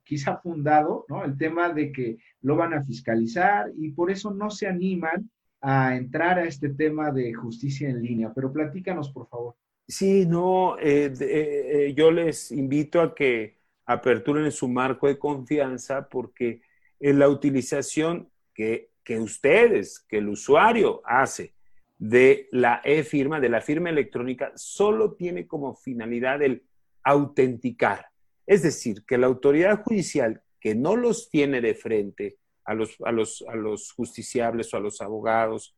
quizá 0.05 0.37
fundado, 0.37 1.07
¿no? 1.09 1.25
El 1.25 1.37
tema 1.37 1.73
de 1.73 1.91
que 1.91 2.19
lo 2.43 2.55
van 2.55 2.75
a 2.75 2.85
fiscalizar 2.85 3.73
y 3.77 3.91
por 3.93 4.11
eso 4.11 4.33
no 4.33 4.51
se 4.51 4.69
animan 4.69 5.31
a 5.62 5.97
entrar 5.97 6.39
a 6.39 6.45
este 6.45 6.69
tema 6.69 7.11
de 7.11 7.33
justicia 7.33 7.89
en 7.89 8.03
línea. 8.03 8.33
Pero 8.35 8.53
platícanos, 8.53 9.11
por 9.11 9.27
favor. 9.29 9.55
Sí, 9.89 10.27
no, 10.27 10.79
eh, 10.79 11.12
eh, 11.21 11.87
eh, 11.89 11.95
yo 11.95 12.11
les 12.11 12.51
invito 12.51 13.01
a 13.01 13.15
que 13.15 13.59
aperturen 13.85 14.51
su 14.53 14.69
marco 14.69 15.07
de 15.07 15.19
confianza 15.19 16.09
porque 16.09 16.62
la 17.01 17.29
utilización 17.29 18.31
que, 18.55 18.91
que 19.05 19.19
ustedes, 19.19 20.01
que 20.09 20.19
el 20.19 20.29
usuario 20.29 21.03
hace 21.05 21.55
de 21.99 22.49
la 22.53 22.81
e-firma, 22.85 23.41
de 23.41 23.49
la 23.49 23.61
firma 23.61 23.91
electrónica, 23.91 24.53
solo 24.55 25.15
tiene 25.15 25.47
como 25.47 25.75
finalidad 25.75 26.43
el 26.43 26.65
autenticar. 27.03 28.07
Es 28.47 28.62
decir, 28.62 29.05
que 29.05 29.19
la 29.19 29.27
autoridad 29.27 29.83
judicial 29.83 30.43
que 30.61 30.75
no 30.77 30.97
los 30.97 31.29
tiene 31.29 31.61
de 31.61 31.75
frente 31.75 32.39
a 32.65 32.75
los, 32.75 32.97
a 33.05 33.11
los, 33.12 33.45
a 33.49 33.57
los 33.57 33.93
justiciables 33.93 34.73
o 34.73 34.77
a 34.77 34.81
los 34.81 35.01
abogados, 35.01 35.77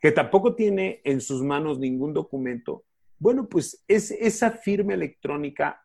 que 0.00 0.10
tampoco 0.10 0.54
tiene 0.54 1.00
en 1.04 1.20
sus 1.20 1.42
manos 1.42 1.78
ningún 1.78 2.12
documento, 2.12 2.84
bueno, 3.18 3.48
pues 3.48 3.84
es 3.88 4.10
esa 4.10 4.50
firma 4.50 4.94
electrónica, 4.94 5.84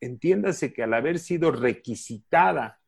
entiéndase 0.00 0.72
que 0.72 0.82
al 0.82 0.94
haber 0.94 1.18
sido 1.18 1.50
requisitada 1.50 2.80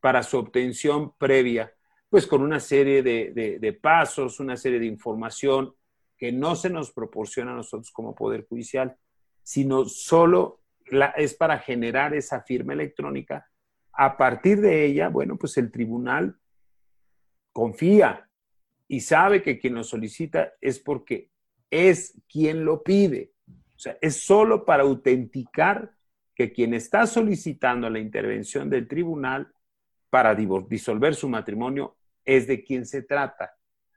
para 0.00 0.22
su 0.22 0.38
obtención 0.38 1.16
previa, 1.16 1.72
pues 2.08 2.26
con 2.26 2.42
una 2.42 2.60
serie 2.60 3.02
de, 3.02 3.78
pasos, 3.80 4.40
una 4.40 4.56
serie 4.56 4.78
de 4.78 4.86
información 4.86 5.74
que 6.16 6.32
no 6.32 6.54
se 6.54 6.70
nos 6.70 6.92
proporciona 6.92 7.52
a 7.52 7.56
nosotros 7.56 7.90
como 7.90 8.14
Poder 8.14 8.46
Judicial, 8.46 8.96
sino 9.42 9.84
solo 9.84 10.62
es 11.16 11.34
para 11.34 11.58
generar 11.58 12.14
esa 12.14 12.42
firma 12.42 12.72
electrónica. 12.72 13.50
A 13.92 14.16
partir 14.16 14.60
de 14.60 14.84
ella, 14.84 15.08
bueno, 15.08 15.36
pues 15.36 15.56
el 15.56 15.70
tribunal 15.70 16.38
confía 17.52 18.30
y 18.88 19.00
sabe 19.00 19.42
que 19.42 19.58
quien 19.58 19.74
lo 19.74 19.82
solicita 19.82 20.52
es 20.60 20.78
porque 20.78 21.30
es 21.76 22.14
quien 22.28 22.64
lo 22.64 22.82
pide. 22.82 23.32
O 23.48 23.78
sea, 23.78 23.98
es 24.00 24.20
solo 24.20 24.64
para 24.64 24.84
autenticar 24.84 25.92
que 26.34 26.52
quien 26.52 26.74
está 26.74 27.06
solicitando 27.06 27.90
la 27.90 27.98
intervención 27.98 28.70
del 28.70 28.88
tribunal 28.88 29.52
para 30.10 30.34
disolver 30.34 31.14
su 31.14 31.28
matrimonio 31.28 31.96
es 32.24 32.46
de 32.46 32.62
quien 32.62 32.86
se 32.86 33.02
trata. 33.02 33.54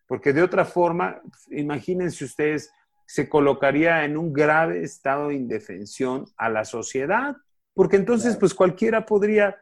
Porque 0.08 0.34
de 0.34 0.42
otra 0.42 0.66
forma, 0.66 1.22
imagínense 1.52 2.26
ustedes, 2.26 2.72
se 3.06 3.30
colocaría 3.30 4.04
en 4.04 4.18
un 4.18 4.34
grave 4.34 4.84
estado 4.84 5.30
de 5.30 5.36
indefensión 5.36 6.26
a 6.38 6.50
la 6.50 6.66
sociedad, 6.66 7.36
porque 7.74 7.96
entonces 7.96 8.36
pues 8.36 8.54
cualquiera 8.54 9.06
podría 9.06 9.58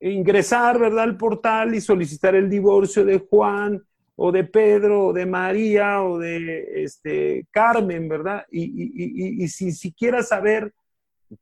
ingresar, 0.00 0.78
¿verdad?, 0.78 1.04
al 1.04 1.16
portal 1.16 1.74
y 1.74 1.80
solicitar 1.80 2.34
el 2.34 2.50
divorcio 2.50 3.04
de 3.04 3.18
Juan 3.18 3.82
o 4.24 4.30
de 4.30 4.44
Pedro, 4.44 5.06
o 5.08 5.12
de 5.12 5.26
María, 5.26 6.04
o 6.04 6.16
de 6.16 6.84
este, 6.84 7.44
Carmen, 7.50 8.08
¿verdad? 8.08 8.46
Y, 8.52 9.48
sin 9.48 9.74
siquiera 9.74 10.22
saber 10.22 10.72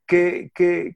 que, 0.06 0.50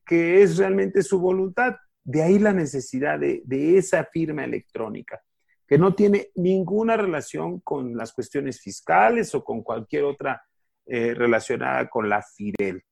es 0.09 0.57
realmente 0.57 1.03
su 1.03 1.21
voluntad. 1.21 1.77
De 2.03 2.23
ahí 2.23 2.39
la 2.39 2.55
necesidad 2.55 3.19
de, 3.21 3.43
esa 3.77 4.03
firma 4.05 4.45
electrónica, 4.45 5.23
que 5.69 5.77
no 5.77 5.95
tiene 5.95 6.31
ninguna 6.37 6.97
relación 6.97 7.61
con 7.61 7.95
las 7.95 8.15
cuestiones 8.15 8.63
fiscales 8.63 9.35
o 9.35 9.45
con 9.45 9.63
cualquier 9.63 10.05
otra 10.05 10.43
eh, 10.87 11.13
relacionada 11.13 11.91
con 11.91 12.09
la 12.09 12.23
FIDEL. 12.23 12.83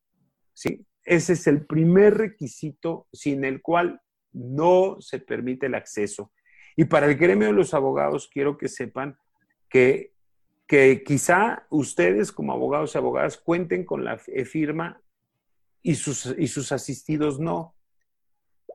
¿sí? 0.53 0.85
Ese 1.03 1.33
es 1.33 1.47
el 1.47 1.65
primer 1.65 2.19
requisito 2.19 3.07
sin 3.11 3.45
el 3.45 3.63
cual 3.63 4.03
no 4.33 4.99
se 5.01 5.19
permite 5.19 5.65
el 5.65 5.77
acceso. 5.77 6.31
Y 6.77 6.85
para 6.85 7.07
el 7.07 7.17
gremio 7.17 7.49
de 7.49 7.55
los 7.55 7.75
abogados, 7.75 8.29
quiero 8.33 8.57
que 8.57 8.69
sepan 8.69 9.17
que, 9.69 10.13
que 10.67 11.03
quizá 11.05 11.67
ustedes 11.71 12.33
como 12.33 12.53
abogados 12.53 12.95
y 12.95 12.99
abogadas 12.99 13.37
cuenten 13.37 13.85
con 13.85 14.05
la 14.05 14.19
firma 14.19 15.01
y 15.83 15.95
sus, 15.95 16.35
y 16.39 16.47
sus 16.47 16.73
asistidos 16.73 17.39
no. 17.39 17.75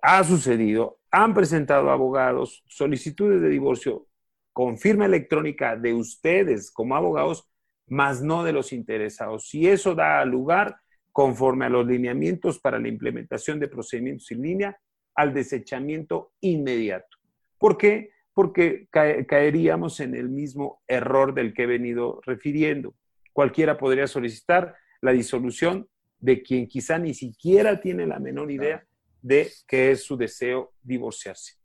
Ha 0.01 0.23
sucedido, 0.23 0.99
han 1.09 1.33
presentado 1.33 1.89
abogados 1.89 2.63
solicitudes 2.67 3.41
de 3.41 3.49
divorcio 3.49 4.07
con 4.53 4.77
firma 4.77 5.05
electrónica 5.05 5.75
de 5.75 5.93
ustedes 5.93 6.71
como 6.71 6.95
abogados, 6.95 7.47
más 7.87 8.21
no 8.21 8.43
de 8.43 8.53
los 8.53 8.73
interesados. 8.73 9.53
Y 9.53 9.67
eso 9.67 9.95
da 9.95 10.23
lugar, 10.25 10.77
conforme 11.11 11.65
a 11.65 11.69
los 11.69 11.85
lineamientos 11.85 12.59
para 12.59 12.79
la 12.79 12.87
implementación 12.87 13.59
de 13.59 13.67
procedimientos 13.67 14.31
en 14.31 14.41
línea, 14.41 14.79
al 15.15 15.33
desechamiento 15.33 16.33
inmediato. 16.41 17.16
¿Por 17.57 17.77
qué? 17.77 18.11
porque 18.37 18.87
caeríamos 18.91 19.99
en 19.99 20.13
el 20.13 20.29
mismo 20.29 20.83
error 20.87 21.33
del 21.33 21.55
que 21.55 21.63
he 21.63 21.65
venido 21.65 22.21
refiriendo. 22.23 22.93
Cualquiera 23.33 23.79
podría 23.79 24.05
solicitar 24.05 24.75
la 25.01 25.11
disolución 25.11 25.87
de 26.19 26.43
quien 26.43 26.67
quizá 26.67 26.99
ni 26.99 27.15
siquiera 27.15 27.81
tiene 27.81 28.05
la 28.05 28.19
menor 28.19 28.51
idea 28.51 28.85
de 29.23 29.49
que 29.67 29.89
es 29.89 30.03
su 30.03 30.17
deseo 30.17 30.73
divorciarse. 30.83 31.55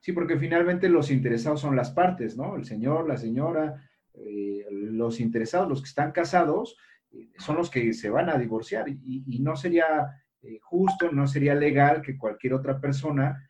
Sí, 0.00 0.10
porque 0.10 0.36
finalmente 0.36 0.88
los 0.88 1.12
interesados 1.12 1.60
son 1.60 1.76
las 1.76 1.92
partes, 1.92 2.36
¿no? 2.36 2.56
El 2.56 2.64
señor, 2.64 3.06
la 3.06 3.16
señora, 3.16 3.88
eh, 4.14 4.66
los 4.68 5.20
interesados, 5.20 5.68
los 5.68 5.80
que 5.80 5.90
están 5.90 6.10
casados, 6.10 6.76
eh, 7.12 7.30
son 7.38 7.54
los 7.54 7.70
que 7.70 7.92
se 7.92 8.10
van 8.10 8.30
a 8.30 8.36
divorciar 8.36 8.88
y, 8.88 9.38
no 9.38 9.54
sería 9.54 10.24
eh, 10.42 10.58
justo, 10.60 11.12
no 11.12 11.28
sería 11.28 11.54
legal 11.54 12.02
que 12.02 12.18
cualquier 12.18 12.54
otra 12.54 12.80
persona 12.80 13.48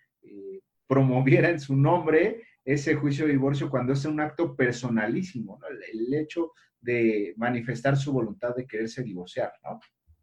promoviera 0.86 1.50
en 1.50 1.60
su 1.60 1.76
nombre 1.76 2.42
ese 2.64 2.94
juicio 2.94 3.26
de 3.26 3.32
divorcio 3.32 3.70
cuando 3.70 3.92
es 3.92 4.04
un 4.04 4.20
acto 4.20 4.56
personalísimo, 4.56 5.58
¿no? 5.60 5.66
el, 5.68 6.14
hecho 6.14 6.52
de 6.80 7.34
manifestar 7.36 7.96
su 7.96 8.12
voluntad 8.12 8.54
de 8.54 8.66
quererse 8.66 9.02
divorciar, 9.02 9.52
¿no? 9.62 9.80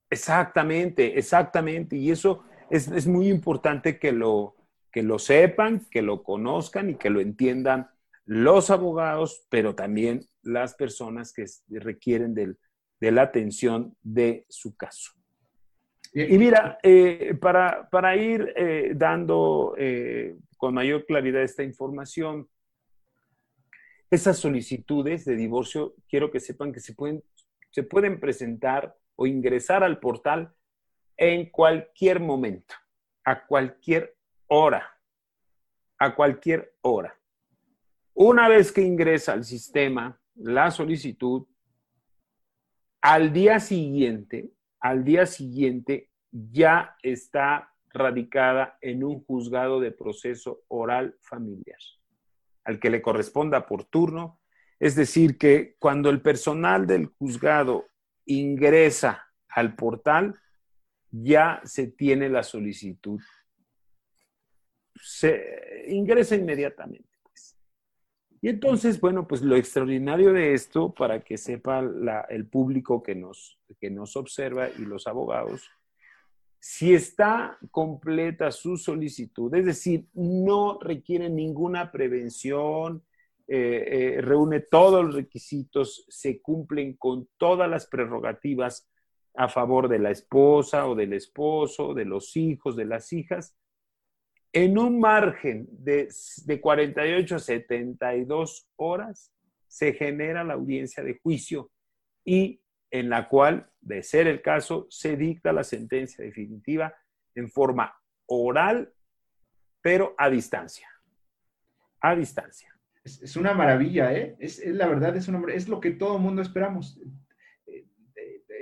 Exactamente, 0.09 1.17
exactamente. 1.17 1.95
Y 1.95 2.11
eso 2.11 2.43
es, 2.69 2.87
es, 2.89 3.07
muy 3.07 3.29
importante 3.29 3.97
que 3.97 4.11
lo, 4.11 4.55
que 4.91 5.03
lo 5.03 5.19
sepan, 5.19 5.85
que 5.89 6.01
lo 6.01 6.23
conozcan 6.23 6.89
y 6.89 6.95
que 6.95 7.09
lo 7.09 7.21
entiendan 7.21 7.89
los 8.25 8.69
abogados, 8.69 9.45
pero 9.49 9.75
también 9.75 10.21
las 10.43 10.73
personas 10.75 11.33
que 11.33 11.45
requieren 11.69 12.33
de 12.33 13.11
la 13.11 13.23
atención 13.23 13.95
de 14.01 14.45
su 14.49 14.75
caso. 14.75 15.11
Y 16.13 16.37
mira, 16.37 16.77
eh, 16.83 17.37
para, 17.39 17.89
para, 17.89 18.17
ir 18.17 18.53
eh, 18.55 18.91
dando 18.95 19.75
eh, 19.77 20.35
con 20.61 20.75
mayor 20.75 21.07
claridad 21.07 21.41
esta 21.41 21.63
información, 21.63 22.47
esas 24.11 24.37
solicitudes 24.37 25.25
de 25.25 25.35
divorcio, 25.35 25.95
quiero 26.07 26.29
que 26.29 26.39
sepan 26.39 26.71
que 26.71 26.79
se 26.79 26.93
pueden, 26.93 27.23
se 27.71 27.81
pueden 27.81 28.19
presentar 28.19 28.95
o 29.15 29.25
ingresar 29.25 29.83
al 29.83 29.99
portal 29.99 30.53
en 31.17 31.49
cualquier 31.49 32.19
momento, 32.19 32.75
a 33.23 33.43
cualquier 33.47 34.15
hora, 34.45 34.87
a 35.97 36.13
cualquier 36.13 36.75
hora. 36.81 37.19
Una 38.13 38.47
vez 38.47 38.71
que 38.71 38.83
ingresa 38.83 39.33
al 39.33 39.45
sistema 39.45 40.21
la 40.35 40.69
solicitud, 40.69 41.47
al 43.01 43.33
día 43.33 43.59
siguiente, 43.59 44.51
al 44.79 45.03
día 45.03 45.25
siguiente 45.25 46.11
ya 46.31 46.95
está 47.01 47.70
radicada 47.93 48.77
en 48.81 49.03
un 49.03 49.23
juzgado 49.23 49.79
de 49.79 49.91
proceso 49.91 50.63
oral 50.67 51.15
familiar, 51.19 51.79
al 52.63 52.79
que 52.79 52.89
le 52.89 53.01
corresponda 53.01 53.65
por 53.65 53.85
turno. 53.85 54.39
Es 54.79 54.95
decir, 54.95 55.37
que 55.37 55.75
cuando 55.79 56.09
el 56.09 56.21
personal 56.21 56.87
del 56.87 57.07
juzgado 57.07 57.87
ingresa 58.25 59.27
al 59.49 59.75
portal, 59.75 60.39
ya 61.11 61.61
se 61.65 61.87
tiene 61.87 62.29
la 62.29 62.43
solicitud. 62.43 63.19
Se 64.95 65.85
ingresa 65.87 66.35
inmediatamente. 66.35 67.09
Pues. 67.21 67.57
Y 68.41 68.49
entonces, 68.49 68.99
bueno, 68.99 69.27
pues 69.27 69.41
lo 69.41 69.55
extraordinario 69.55 70.31
de 70.31 70.53
esto, 70.53 70.93
para 70.93 71.21
que 71.21 71.37
sepa 71.37 71.83
el 72.29 72.47
público 72.47 73.03
que 73.03 73.15
nos, 73.15 73.59
que 73.79 73.89
nos 73.89 74.15
observa 74.15 74.69
y 74.69 74.85
los 74.85 75.05
abogados, 75.05 75.69
si 76.63 76.93
está 76.93 77.57
completa 77.71 78.51
su 78.51 78.77
solicitud, 78.77 79.53
es 79.55 79.65
decir, 79.65 80.05
no 80.13 80.77
requiere 80.79 81.27
ninguna 81.27 81.91
prevención, 81.91 83.03
eh, 83.47 84.17
eh, 84.17 84.21
reúne 84.21 84.59
todos 84.59 85.03
los 85.03 85.15
requisitos, 85.15 86.05
se 86.07 86.39
cumplen 86.39 86.97
con 86.97 87.27
todas 87.37 87.67
las 87.67 87.87
prerrogativas 87.87 88.87
a 89.33 89.49
favor 89.49 89.89
de 89.89 89.97
la 89.97 90.11
esposa 90.11 90.87
o 90.87 90.93
del 90.93 91.13
esposo, 91.13 91.95
de 91.95 92.05
los 92.05 92.37
hijos, 92.37 92.75
de 92.75 92.85
las 92.85 93.11
hijas, 93.11 93.57
en 94.53 94.77
un 94.77 94.99
margen 94.99 95.67
de, 95.71 96.09
de 96.45 96.61
48 96.61 97.37
a 97.37 97.39
72 97.39 98.67
horas 98.75 99.33
se 99.67 99.93
genera 99.93 100.43
la 100.43 100.53
audiencia 100.53 101.03
de 101.03 101.17
juicio 101.23 101.71
y 102.23 102.60
en 102.91 103.09
la 103.09 103.27
cual, 103.29 103.69
de 103.79 104.03
ser 104.03 104.27
el 104.27 104.41
caso, 104.41 104.85
se 104.89 105.17
dicta 105.17 105.53
la 105.53 105.63
sentencia 105.63 106.23
definitiva 106.23 106.93
en 107.33 107.49
forma 107.49 107.95
oral, 108.27 108.93
pero 109.81 110.13
a 110.17 110.29
distancia. 110.29 110.87
A 112.01 112.15
distancia. 112.15 112.75
Es, 113.03 113.35
una 113.35 113.53
maravilla, 113.53 114.13
¿eh? 114.13 114.35
Es, 114.39 114.63
la 114.65 114.87
verdad, 114.87 115.15
es, 115.15 115.27
es 115.27 115.67
lo 115.67 115.79
que 115.79 115.91
todo 115.91 116.17
el 116.17 116.21
mundo 116.21 116.41
esperamos. 116.41 116.99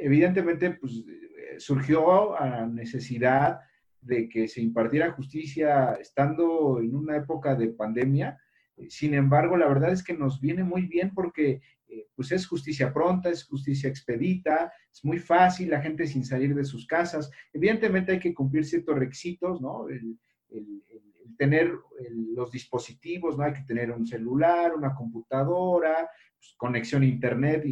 Evidentemente, 0.01 0.71
pues 0.71 1.03
surgió 1.59 2.39
a 2.39 2.65
necesidad 2.65 3.59
de 4.01 4.29
que 4.29 4.47
se 4.47 4.61
impartiera 4.61 5.11
justicia 5.11 5.93
estando 5.99 6.79
en 6.79 6.95
una 6.95 7.17
época 7.17 7.55
de 7.55 7.69
pandemia. 7.69 8.39
Sin 8.87 9.13
embargo, 9.13 9.57
la 9.57 9.67
verdad 9.67 9.91
es 9.91 10.03
que 10.03 10.13
nos 10.13 10.39
viene 10.39 10.63
muy 10.63 10.83
bien 10.83 11.11
porque 11.13 11.61
eh, 11.87 12.07
pues 12.15 12.31
es 12.31 12.47
justicia 12.47 12.93
pronta, 12.93 13.29
es 13.29 13.43
justicia 13.43 13.89
expedita, 13.89 14.71
es 14.91 15.03
muy 15.03 15.19
fácil, 15.19 15.71
la 15.71 15.81
gente 15.81 16.05
sin 16.05 16.23
salir 16.23 16.53
de 16.53 16.63
sus 16.63 16.85
casas. 16.85 17.31
Evidentemente 17.51 18.13
hay 18.13 18.19
que 18.19 18.33
cumplir 18.33 18.65
ciertos 18.65 18.97
requisitos, 18.97 19.61
¿no? 19.61 19.89
El, 19.89 20.17
tener 21.37 21.71
los 22.35 22.51
dispositivos, 22.51 23.37
¿no? 23.37 23.45
Hay 23.45 23.53
que 23.53 23.61
tener 23.61 23.91
un 23.91 24.05
celular, 24.05 24.75
una 24.75 24.93
computadora, 24.93 26.09
pues, 26.37 26.53
conexión 26.57 27.03
a 27.03 27.05
internet 27.05 27.63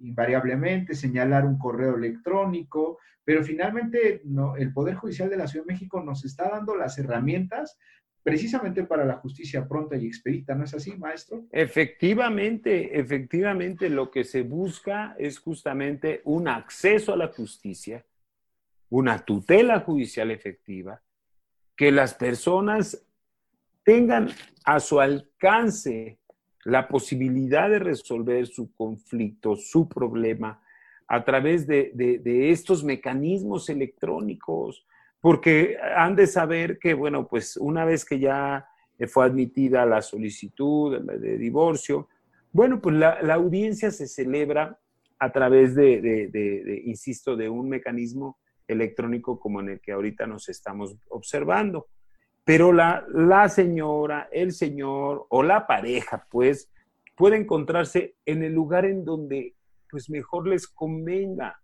invariablemente, 0.00 0.94
señalar 0.94 1.44
un 1.44 1.58
correo 1.58 1.96
electrónico, 1.96 2.98
pero 3.22 3.44
finalmente 3.44 4.22
no, 4.24 4.56
el 4.56 4.72
Poder 4.72 4.94
Judicial 4.94 5.28
de 5.28 5.36
la 5.36 5.46
Ciudad 5.46 5.66
de 5.66 5.72
México 5.74 6.02
nos 6.02 6.24
está 6.24 6.48
dando 6.48 6.76
las 6.76 6.98
herramientas 6.98 7.78
precisamente 8.24 8.82
para 8.84 9.04
la 9.04 9.18
justicia 9.18 9.68
pronta 9.68 9.96
y 9.96 10.06
expedita, 10.06 10.54
¿no 10.54 10.64
es 10.64 10.74
así, 10.74 10.96
maestro? 10.96 11.44
Efectivamente, 11.52 12.98
efectivamente, 12.98 13.90
lo 13.90 14.10
que 14.10 14.24
se 14.24 14.42
busca 14.42 15.14
es 15.18 15.38
justamente 15.38 16.22
un 16.24 16.48
acceso 16.48 17.12
a 17.12 17.16
la 17.16 17.28
justicia, 17.28 18.04
una 18.88 19.18
tutela 19.18 19.80
judicial 19.80 20.30
efectiva, 20.30 21.02
que 21.76 21.92
las 21.92 22.14
personas 22.14 23.06
tengan 23.82 24.30
a 24.64 24.80
su 24.80 25.00
alcance 25.00 26.18
la 26.64 26.88
posibilidad 26.88 27.68
de 27.68 27.78
resolver 27.78 28.46
su 28.46 28.72
conflicto, 28.72 29.54
su 29.54 29.86
problema, 29.86 30.62
a 31.06 31.22
través 31.24 31.66
de, 31.66 31.92
estos 32.50 32.82
mecanismos 32.82 33.68
electrónicos, 33.68 34.86
porque 35.24 35.78
han 35.96 36.16
de 36.16 36.26
saber 36.26 36.78
que, 36.78 36.92
bueno, 36.92 37.26
pues 37.26 37.56
una 37.56 37.86
vez 37.86 38.04
que 38.04 38.18
ya 38.18 38.68
fue 39.08 39.24
admitida 39.24 39.86
la 39.86 40.02
solicitud 40.02 41.00
de 41.00 41.38
divorcio, 41.38 42.10
bueno, 42.52 42.78
pues 42.78 42.94
la, 42.94 43.16
audiencia 43.32 43.90
se 43.90 44.06
celebra 44.06 44.78
a 45.18 45.32
través 45.32 45.74
de, 45.74 46.82
insisto, 46.84 47.36
de 47.36 47.48
un 47.48 47.70
mecanismo 47.70 48.38
electrónico 48.68 49.40
como 49.40 49.62
en 49.62 49.70
el 49.70 49.80
que 49.80 49.92
ahorita 49.92 50.26
nos 50.26 50.50
estamos 50.50 50.94
observando. 51.08 51.86
Pero 52.44 52.70
la, 52.74 53.02
la 53.08 53.48
señora, 53.48 54.28
el 54.30 54.52
señor 54.52 55.24
o 55.30 55.42
la 55.42 55.66
pareja, 55.66 56.26
pues, 56.30 56.70
puede 57.16 57.38
encontrarse 57.38 58.16
en 58.26 58.42
el 58.42 58.52
lugar 58.52 58.84
en 58.84 59.06
donde 59.06 59.54
pues 59.88 60.10
mejor 60.10 60.46
les 60.46 60.68
convenga 60.68 61.63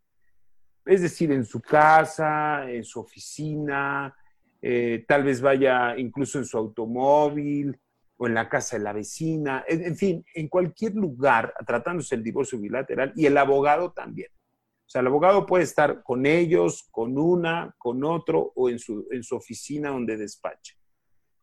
es 0.90 1.03
decir, 1.03 1.31
en 1.31 1.44
su 1.44 1.61
casa, 1.61 2.68
en 2.68 2.83
su 2.83 2.98
oficina, 2.98 4.12
eh, 4.61 5.05
tal 5.07 5.22
vez 5.22 5.40
vaya 5.40 5.96
incluso 5.96 6.38
en 6.38 6.44
su 6.44 6.59
automóvil 6.59 7.79
o 8.16 8.26
en 8.26 8.35
la 8.35 8.48
casa 8.48 8.76
de 8.76 8.83
la 8.83 8.92
vecina, 8.92 9.64
en, 9.68 9.96
fin, 9.96 10.24
en 10.35 10.48
cualquier 10.48 10.96
lugar, 10.96 11.55
tratándose 11.64 12.16
el 12.16 12.24
divorcio 12.24 12.59
bilateral 12.59 13.12
y 13.14 13.24
el 13.24 13.37
abogado 13.38 13.92
también. 13.92 14.31
O 14.33 14.90
sea, 14.90 15.00
el 15.00 15.07
abogado 15.07 15.46
puede 15.46 15.62
estar 15.62 16.03
con 16.03 16.26
ellos, 16.26 16.88
con 16.90 17.16
una, 17.16 17.72
con 17.79 18.03
otro 18.03 18.53
o 18.57 18.68
en 18.68 18.81
su, 18.81 19.07
en 19.12 19.22
su 19.22 19.37
oficina 19.37 19.90
donde 19.90 20.16
despacha. 20.16 20.74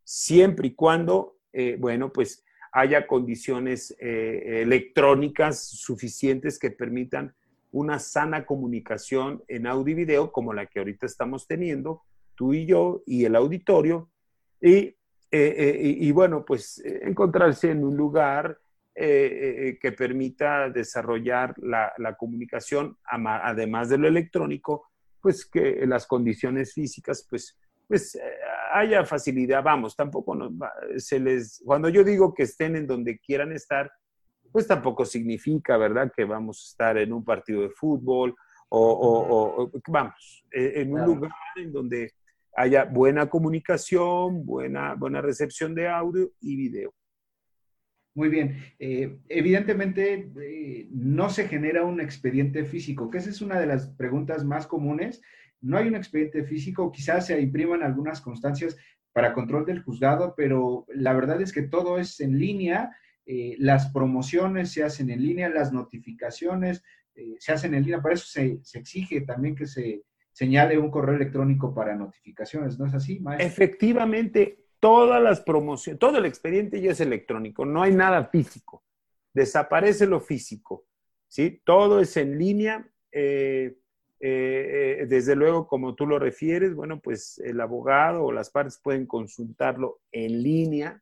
Siempre 0.04 0.68
y 0.68 0.76
cuando, 0.76 1.38
eh, 1.54 1.78
bueno, 1.80 2.12
pues 2.12 2.44
haya 2.74 3.08
condiciones 3.08 3.96
eh, 4.02 4.62
electrónicas 4.62 5.70
suficientes 5.70 6.60
que 6.60 6.72
permitan 6.72 7.34
una 7.72 8.00
sana 8.00 8.46
comunicación 8.46 9.44
en 9.48 9.68
audio 9.68 9.92
y 9.92 9.96
video 9.96 10.32
como 10.32 10.54
la 10.54 10.66
que 10.66 10.80
ahorita 10.80 11.06
estamos 11.06 11.48
teniendo, 11.48 12.04
tú 12.36 12.54
y 12.54 12.66
yo 12.66 13.04
y 13.06 13.26
el 13.26 13.36
auditorio, 13.36 14.10
y, 14.62 14.96
eh, 15.32 16.00
eh, 16.02 16.12
bueno, 16.14 16.46
pues 16.46 16.80
eh, 16.80 17.02
encontrarse 17.04 17.72
en 17.72 17.84
un 17.84 17.96
lugar 17.96 18.60
que 19.00 19.94
permita 19.96 20.72
desarrollar 20.72 21.54
la, 21.60 22.16
comunicación, 22.18 22.98
además 23.06 23.90
de 23.90 24.00
lo 24.00 24.08
electrónico, 24.08 24.88
pues 25.22 25.46
que 25.46 25.86
las 25.86 26.08
condiciones 26.08 26.74
físicas, 26.74 27.28
pues, 27.30 27.56
pues 27.88 28.20
haya 28.74 29.06
facilidad, 29.06 29.62
vamos, 29.62 29.96
tampoco 29.96 30.34
nos 30.34 30.52
se 30.98 31.20
les, 31.20 31.62
cuando 31.64 31.90
yo 31.90 32.04
digo 32.04 32.34
que 32.34 32.42
estén 32.42 32.76
en 32.76 32.88
donde 32.88 33.20
quieran 33.20 33.52
estar, 33.52 33.92
pues 34.58 34.66
tampoco 34.66 35.06
significa, 35.06 35.78
¿verdad?, 35.78 36.12
que 36.18 36.26
vamos 36.26 36.58
a 36.58 36.66
estar 36.72 36.98
en 36.98 37.14
un 37.14 37.24
partido 37.24 37.62
de 37.62 37.70
fútbol 37.70 38.34
o, 38.70 39.70
vamos, 39.88 40.44
e, 40.52 40.82
en 40.82 40.94
un 40.94 41.06
lugar 41.06 41.32
en 41.58 41.72
donde 41.72 42.14
haya 42.56 42.86
buena 42.86 43.30
comunicación, 43.30 44.44
buena, 44.48 44.96
buena 44.96 45.22
recepción 45.22 45.76
de 45.76 45.88
audio 45.88 46.32
y 46.42 46.56
video. 46.56 46.92
Muy 48.16 48.30
bien. 48.30 48.58
Eh, 48.80 49.20
evidentemente, 49.30 50.32
eh, 50.42 50.88
no 50.90 51.30
se 51.30 51.48
genera 51.48 51.86
un 51.86 52.02
expediente 52.02 52.66
físico, 52.66 53.12
que 53.12 53.20
esa 53.20 53.30
es 53.30 53.44
una 53.44 53.60
de 53.60 53.68
las 53.68 53.90
preguntas 53.90 54.44
más 54.44 54.66
comunes. 54.66 55.22
No 55.62 55.78
hay 55.78 55.88
un 55.88 55.96
expediente 55.96 56.44
físico, 56.46 56.92
quizás 56.92 57.28
se 57.28 57.40
impriman 57.40 57.84
algunas 57.84 58.22
constancias 58.22 58.76
para 59.14 59.36
control 59.36 59.68
del 59.68 59.84
juzgado, 59.84 60.34
pero 60.36 60.88
la 60.88 61.14
verdad 61.14 61.44
es 61.44 61.54
que 61.54 61.62
todo 61.62 62.00
es 62.00 62.20
en 62.22 62.40
línea. 62.40 62.98
Eh, 63.28 63.56
las 63.60 63.92
promociones 63.92 64.72
se 64.72 64.84
hacen 64.84 65.12
en 65.12 65.22
línea, 65.22 65.50
las 65.50 65.72
notificaciones 65.72 66.84
se 67.40 67.52
hacen 67.52 67.74
en 67.74 67.84
línea. 67.84 68.02
Para 68.02 68.14
eso 68.14 68.28
se, 68.28 68.60
se 68.64 68.80
exige 68.80 69.22
también 69.22 69.56
que 69.56 69.66
se 69.66 70.04
señale 70.38 70.78
un 70.78 70.92
correo 70.92 71.16
electrónico 71.16 71.74
para 71.74 71.96
notificaciones. 71.96 72.78
¿No 72.78 72.86
es 72.86 72.94
así, 72.94 73.20
maestro? 73.20 73.48
Efectivamente, 73.48 74.68
todas 74.80 75.22
las 75.22 75.42
promociones, 75.42 76.00
todo 76.00 76.20
el 76.20 76.26
expediente 76.26 76.80
ya 76.80 76.92
es 76.92 77.02
electrónico, 77.02 77.66
no 77.66 77.82
hay 77.82 77.92
nada 77.92 78.26
físico, 78.26 78.84
desaparece 79.34 80.06
lo 80.06 80.20
físico, 80.20 80.86
¿sí? 81.28 81.62
Todo 81.66 82.00
es 82.00 82.16
en 82.18 82.38
línea. 82.38 82.88
Eh, 83.12 83.80
eh, 84.20 84.98
eh, 85.02 85.06
desde 85.08 85.36
luego, 85.36 85.68
como 85.68 85.96
tú 85.96 86.06
lo 86.06 86.20
refieres, 86.20 86.76
bueno, 86.76 87.00
pues 87.00 87.40
el 87.40 87.60
abogado 87.60 88.24
o 88.24 88.32
las 88.32 88.50
partes 88.50 88.80
pueden 88.82 89.06
consultarlo 89.06 90.02
en 90.12 90.44
línea, 90.44 91.02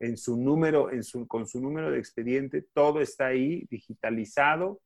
en 0.00 0.16
su 0.16 0.36
número, 0.36 0.90
en 0.92 1.02
su, 1.02 1.26
con 1.26 1.46
su 1.46 1.60
número 1.60 1.90
de 1.90 1.98
expediente, 1.98 2.64
todo 2.72 3.00
está 3.00 3.26
ahí 3.26 3.66
digitalizado. 3.70 4.80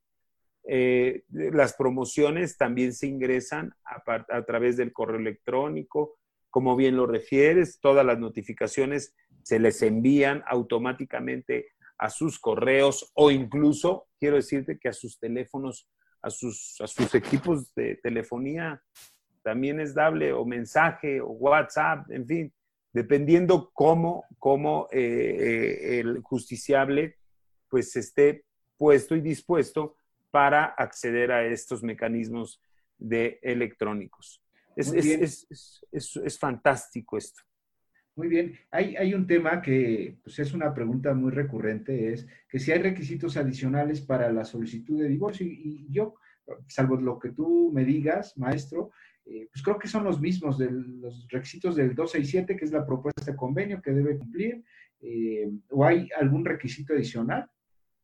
las 0.64 1.75
promociones 1.75 2.57
también 2.57 2.92
se 2.92 3.07
ingresan 3.07 3.75
a 3.85 4.42
través 4.44 4.77
del 4.77 4.92
correo 4.92 5.18
electrónico, 5.18 6.18
como 6.51 6.77
bien 6.77 6.96
lo 6.96 7.07
refieres, 7.07 7.81
todas 7.81 8.05
las 8.05 8.18
notificaciones 8.18 9.14
se 9.42 9.59
les 9.59 9.83
envían 9.83 10.42
automáticamente 10.46 11.72
a 11.98 12.11
sus 12.11 12.38
correos 12.38 13.11
o 13.14 13.31
incluso, 13.31 14.07
quiero 14.18 14.37
decirte 14.37 14.79
que 14.79 14.88
a 14.88 14.92
sus 14.92 15.18
teléfonos, 15.18 15.88
a 16.20 16.31
sus, 16.31 16.81
a 16.81 16.87
sus 16.87 17.14
equipos 17.14 17.75
de 17.75 17.96
telefonía, 18.03 18.83
también 19.42 19.81
es 19.81 19.94
dable 19.94 20.33
o 20.33 20.44
mensaje 20.44 21.20
o 21.20 21.29
WhatsApp, 21.29 22.11
en 22.11 22.27
fin, 22.27 22.53
dependiendo 22.92 23.70
cómo, 23.72 24.24
cómo 24.38 24.88
eh, 24.92 25.00
eh, 25.00 26.00
el 26.00 26.20
justiciable 26.20 27.16
pues 27.68 27.96
esté 27.96 28.44
puesto 28.76 29.16
y 29.16 29.20
dispuesto 29.20 29.96
para 30.31 30.64
acceder 30.64 31.33
a 31.33 31.44
estos 31.46 31.83
mecanismos 31.83 32.61
de 32.98 33.38
electrónicos. 33.42 34.42
Es, 34.76 36.38
fantástico 36.38 37.16
esto. 37.18 37.42
Muy 38.14 38.28
bien. 38.28 38.59
Hay, 38.70 38.96
hay, 38.96 39.14
un 39.14 39.26
tema 39.26 39.62
que 39.62 40.18
pues, 40.22 40.38
es 40.38 40.52
una 40.52 40.74
pregunta 40.74 41.14
muy 41.14 41.31
recurrente, 41.31 42.12
es 42.12 42.26
que 42.48 42.59
si 42.59 42.72
hay 42.72 42.81
requisitos 42.83 43.37
adicionales 43.37 44.00
para 44.00 44.31
la 44.33 44.44
solicitud 44.44 45.00
de 45.00 45.09
divorcio. 45.09 45.46
Y, 45.46 45.87
yo, 45.90 46.14
salvo 46.66 46.96
lo 46.96 47.18
que 47.18 47.31
tú 47.31 47.70
me 47.72 47.85
digas, 47.85 48.37
maestro, 48.37 48.90
eh, 49.24 49.48
pues 49.52 49.62
creo 49.62 49.78
que 49.78 49.88
son 49.88 50.04
los 50.04 50.20
mismos 50.20 50.58
de 50.58 50.70
los 50.70 51.26
requisitos 51.28 51.76
del 51.76 51.94
267, 51.94 52.56
que 52.56 52.64
es 52.64 52.72
la 52.72 52.87
propuesta 52.87 53.30
de 53.30 53.37
convenio 53.37 53.80
que 53.80 53.92
debe 53.92 54.18
cumplir. 54.18 54.64
Eh, 55.00 55.50
¿O 55.70 55.85
hay 55.85 56.08
algún 56.18 56.44
requisito 56.44 56.92
adicional? 56.92 57.48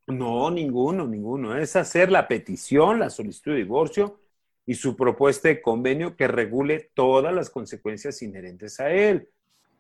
No, 0.07 0.51
ninguno, 0.51 1.07
ninguno. 1.07 1.57
Es 1.57 1.77
hacer 1.77 2.11
la 2.11 2.27
petición, 2.27 2.99
la 2.99 3.11
solicitud 3.11 3.53
de 3.53 3.59
divorcio 3.59 4.21
y 4.65 4.75
su 4.75 4.97
propuesta 4.97 5.49
de 5.49 5.61
convenio 5.61 6.17
que 6.17 6.29
regule 6.29 6.91
todas 6.95 7.35
las 7.35 7.51
consecuencias 7.51 8.21
inherentes 8.23 8.81
a 8.81 8.91
él. 8.91 9.29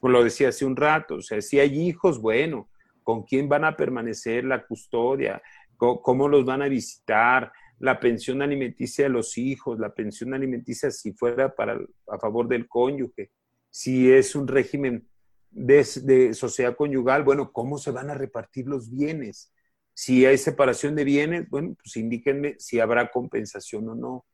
Como 0.00 0.12
lo 0.12 0.24
decía 0.24 0.48
hace 0.48 0.64
un 0.64 0.76
rato, 0.76 1.16
o 1.16 1.22
sea, 1.22 1.40
si 1.40 1.58
hay 1.60 1.80
hijos, 1.80 2.20
bueno, 2.20 2.68
¿con 3.02 3.22
quién 3.22 3.48
van 3.48 3.64
a 3.64 3.76
permanecer 3.76 4.44
la 4.44 4.66
custodia? 4.66 5.42
¿Cómo, 5.76 6.28
los 6.28 6.44
van 6.44 6.62
a 6.62 6.68
visitar? 6.68 7.52
La 7.78 8.00
pensión 8.00 8.42
alimenticia 8.42 9.04
de 9.04 9.10
los 9.10 9.38
hijos, 9.38 9.78
la 9.78 9.94
pensión 9.94 10.34
alimenticia 10.34 10.90
si 10.90 11.12
fuera 11.12 11.54
para, 11.54 11.78
a 12.08 12.18
favor 12.18 12.48
del 12.48 12.68
cónyuge, 12.68 13.30
si 13.70 14.10
es 14.10 14.34
un 14.34 14.48
régimen 14.48 15.08
de, 15.50 15.86
de 16.02 16.34
sociedad 16.34 16.76
conyugal, 16.76 17.22
bueno, 17.22 17.52
¿cómo 17.52 17.78
se 17.78 17.90
van 17.90 18.10
a 18.10 18.14
repartir 18.14 18.66
los 18.66 18.90
bienes? 18.90 19.52
Si 19.94 20.26
hay 20.26 20.38
separación 20.38 20.94
de 20.94 21.04
bienes, 21.04 21.48
bueno, 21.48 21.76
pues 21.82 21.96
indíquenme 21.96 22.56
si 22.58 22.80
habrá 22.80 23.10
compensación 23.10 23.88
o 23.88 23.94
no. 23.94 24.26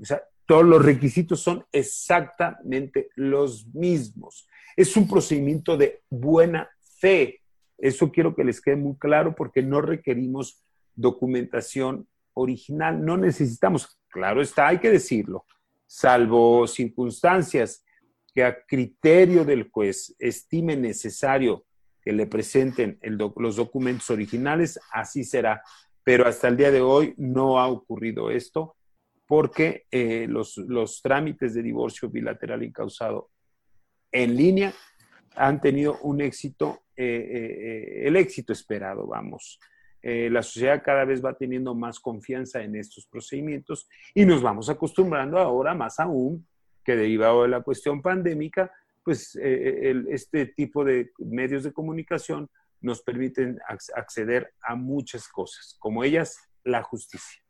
O 0.00 0.04
sea, 0.04 0.22
todos 0.48 0.64
los 0.64 0.82
requisitos 0.82 1.40
son 1.40 1.66
exactamente 1.72 3.10
los 3.16 3.66
mismos. 3.74 4.48
Es 4.76 4.96
un 4.96 5.06
procedimiento 5.06 5.76
de 5.76 6.02
buena 6.08 6.70
fe. 7.00 7.42
Eso 7.76 8.10
quiero 8.10 8.34
que 8.34 8.44
les 8.44 8.60
quede 8.62 8.76
muy 8.76 8.96
claro 8.96 9.34
porque 9.34 9.62
no 9.62 9.82
requerimos 9.82 10.64
documentación 10.94 12.08
original. 12.38 13.04
No 13.04 13.16
necesitamos, 13.16 13.98
claro 14.08 14.40
está, 14.40 14.68
hay 14.68 14.78
que 14.78 14.90
decirlo, 14.90 15.44
salvo 15.86 16.66
circunstancias 16.66 17.84
que 18.34 18.44
a 18.44 18.64
criterio 18.64 19.44
del 19.44 19.68
juez 19.70 20.14
estime 20.18 20.76
necesario 20.76 21.64
que 22.00 22.12
le 22.12 22.26
presenten 22.26 22.98
los 23.36 23.56
documentos 23.56 24.08
originales, 24.10 24.78
así 24.92 25.24
será. 25.24 25.62
Pero 26.04 26.26
hasta 26.26 26.48
el 26.48 26.56
día 26.56 26.70
de 26.70 26.80
hoy 26.80 27.14
no 27.18 27.58
ha 27.58 27.66
ocurrido 27.68 28.30
esto 28.30 28.76
porque 29.26 29.84
eh, 29.90 30.26
los, 30.26 31.00
trámites 31.02 31.52
de 31.52 31.62
divorcio 31.62 32.08
bilateral 32.08 32.62
incausado 32.62 33.30
en 34.10 34.34
línea 34.34 34.72
han 35.36 35.60
tenido 35.60 35.98
un 36.00 36.22
éxito, 36.22 36.84
eh, 36.96 37.04
eh, 37.04 38.06
el 38.06 38.16
éxito 38.16 38.54
esperado, 38.54 39.06
vamos. 39.06 39.60
La 40.02 40.42
sociedad 40.42 40.82
cada 40.84 41.04
vez 41.04 41.24
va 41.24 41.34
teniendo 41.34 41.74
más 41.74 42.00
confianza 42.00 42.62
en 42.62 42.76
estos 42.76 43.06
procedimientos 43.06 43.88
y 44.14 44.24
nos 44.24 44.42
vamos 44.42 44.70
acostumbrando 44.70 45.38
ahora 45.38 45.74
más 45.74 45.98
aún 45.98 46.46
que 46.84 46.96
derivado 46.96 47.42
de 47.42 47.48
la 47.48 47.62
cuestión 47.62 48.00
pandémica, 48.00 48.70
pues 49.04 49.36
este 49.36 50.46
tipo 50.46 50.84
de 50.84 51.10
medios 51.18 51.64
de 51.64 51.72
comunicación 51.72 52.48
nos 52.80 53.02
permiten 53.02 53.58
acceder 53.94 54.52
a 54.62 54.76
muchas 54.76 55.28
cosas, 55.28 55.76
como 55.78 56.04
ellas 56.04 56.38
la 56.64 56.82
justicia. 56.82 57.42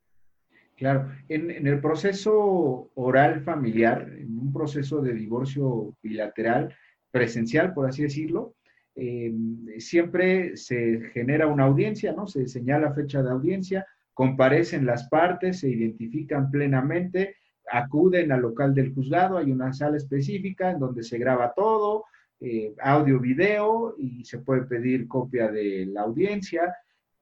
Claro, 0.76 1.11
en, 1.28 1.66
el 1.66 1.80
proceso 1.80 2.92
oral 2.94 3.42
familiar, 3.42 4.08
en 4.16 4.38
un 4.38 4.52
proceso 4.52 5.00
de 5.00 5.12
divorcio 5.12 5.96
bilateral, 6.00 6.72
presencial, 7.11 7.74
por 7.74 7.88
así 7.88 8.04
decirlo, 8.04 8.54
eh, 8.98 9.32
siempre 9.78 10.56
se 10.56 11.11
genera 11.12 11.46
una 11.46 11.64
audiencia, 11.64 12.12
¿no? 12.12 12.26
Se 12.26 12.46
señala 12.48 12.92
fecha 12.94 13.22
de 13.22 13.30
audiencia, 13.30 13.87
comparecen 14.12 14.84
las 14.84 15.08
partes, 15.08 15.61
se 15.61 15.68
identifican 15.68 16.50
plenamente, 16.50 17.37
acuden 17.70 18.32
al 18.32 18.40
local 18.40 18.74
del 18.74 18.94
juzgado, 18.94 19.38
hay 19.38 19.52
una 19.52 19.72
sala 19.72 19.96
específica 19.96 20.70
en 20.70 20.80
donde 20.80 21.02
se 21.02 21.18
graba 21.18 21.52
todo, 21.54 22.04
eh, 22.40 22.74
audio, 22.80 23.20
video, 23.20 23.94
y 23.98 24.24
se 24.24 24.38
puede 24.38 24.62
pedir 24.62 25.06
copia 25.06 25.50
de 25.50 25.87
la 25.87 26.02
audiencia, 26.02 26.74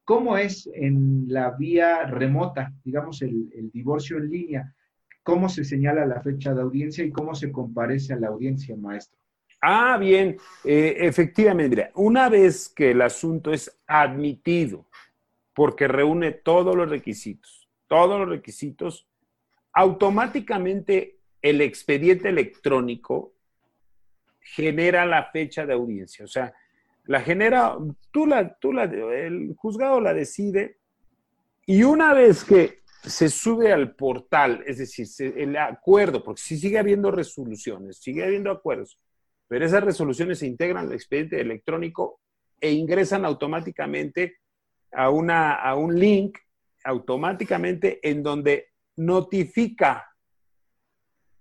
¿Cómo 0.07 0.37
es 0.37 0.71
en 0.73 1.25
la 1.27 1.51
vía 1.51 2.07
remota, 2.07 2.73
digamos, 2.85 3.23
el, 3.23 3.51
divorcio 3.73 4.19
en 4.19 4.31
línea? 4.31 4.75
¿Cómo 5.25 5.49
se 5.49 5.65
señala 5.65 6.07
la 6.07 6.23
fecha 6.23 6.55
de 6.55 6.62
audiencia 6.62 7.05
y 7.05 7.11
cómo 7.11 7.35
se 7.35 7.51
comparece 7.51 8.12
a 8.12 8.17
la 8.21 8.29
audiencia, 8.29 8.77
maestro? 8.77 9.19
Ah, 9.69 9.99
bien, 9.99 10.39
eh, 10.63 10.95
efectivamente, 11.01 11.91
una 11.95 12.29
vez 12.29 12.69
que 12.69 12.93
el 12.93 13.03
asunto 13.03 13.53
es 13.53 13.77
admitido, 13.89 14.87
porque 15.53 15.89
reúne 15.89 16.31
todos 16.31 16.77
los 16.77 16.89
requisitos, 16.89 17.69
todos 17.89 18.21
los 18.21 18.29
requisitos, 18.29 19.09
automáticamente 19.73 21.19
el 21.43 21.61
expediente 21.63 22.29
electrónico 22.29 23.33
genera 24.39 25.05
la 25.05 25.33
fecha 25.33 25.67
de 25.67 25.73
audiencia. 25.73 26.25
O 26.25 26.29
sea, 26.29 26.55
la 27.07 27.21
genera, 27.21 27.77
tú 28.13 28.25
la, 28.25 28.57
tú 28.61 28.73
la, 28.73 28.85
el 28.85 29.53
juzgado 29.57 30.01
la 30.01 30.15
decide 30.15 30.79
y 31.67 31.83
una 31.83 32.15
vez 32.15 32.45
que 32.45 32.83
se 33.03 33.29
sube 33.29 33.73
al 33.73 33.97
portal, 33.97 34.63
es 34.65 34.79
decir, 34.79 35.09
el 35.37 35.57
acuerdo, 35.57 36.23
porque 36.23 36.41
si 36.41 36.57
sigue 36.57 36.79
habiendo 36.79 37.11
resoluciones, 37.11 37.97
sigue 37.97 38.23
habiendo 38.23 38.53
acuerdos, 38.53 39.01
pero 39.49 39.65
esas 39.65 39.85
resoluciones 39.85 40.39
se 40.39 40.47
integran 40.47 40.87
al 40.87 40.93
expediente 40.93 41.41
electrónico 41.41 42.21
e 42.61 42.73
ingresan 42.73 43.25
automáticamente 43.25 44.39
a, 44.93 45.11
una, 45.11 45.55
a 45.55 45.75
un 45.75 45.99
link 45.99 46.39
automáticamente 46.85 48.01
en 48.09 48.23
donde 48.23 48.69
notifica 48.97 50.07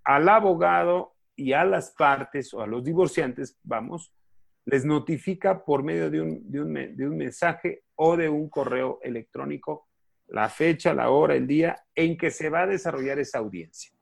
al 0.04 0.28
abogado 0.28 1.14
y 1.34 1.52
a 1.52 1.64
las 1.64 1.90
partes 1.90 2.52
o 2.54 2.62
a 2.62 2.66
los 2.66 2.82
divorciantes, 2.84 3.58
vamos, 3.62 4.12
les 4.64 4.84
notifica 4.84 5.64
por 5.64 5.82
medio 5.82 6.10
de 6.10 6.20
un, 6.20 6.50
de 6.50 7.06
un, 7.06 7.16
mensaje 7.16 7.84
o 7.94 8.16
de 8.16 8.28
un 8.28 8.48
correo 8.48 8.98
electrónico 9.02 9.88
la 10.28 10.48
fecha, 10.48 10.92
la 10.92 11.10
hora, 11.10 11.36
el 11.36 11.46
día 11.46 11.84
en 11.94 12.16
que 12.16 12.32
se 12.32 12.50
va 12.50 12.62
a 12.62 12.66
desarrollar 12.66 13.20
esa 13.20 13.38
audiencia. 13.38 13.92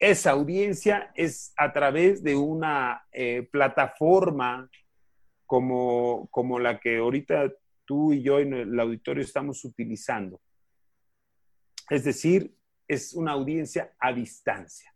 Esa 0.00 0.30
audiencia 0.30 1.12
es 1.14 1.52
a 1.58 1.74
través 1.74 2.22
de 2.22 2.34
una 2.34 3.06
eh, 3.12 3.46
plataforma 3.52 4.70
como, 5.44 6.26
como 6.30 6.58
la 6.58 6.80
que 6.80 6.96
ahorita 6.96 7.52
tú 7.84 8.14
y 8.14 8.22
yo 8.22 8.38
en 8.38 8.54
el 8.54 8.80
auditorio 8.80 9.22
estamos 9.22 9.62
utilizando. 9.62 10.40
Es 11.90 12.04
decir, 12.04 12.56
es 12.88 13.12
una 13.12 13.32
audiencia 13.32 13.92
a 13.98 14.14
distancia. 14.14 14.90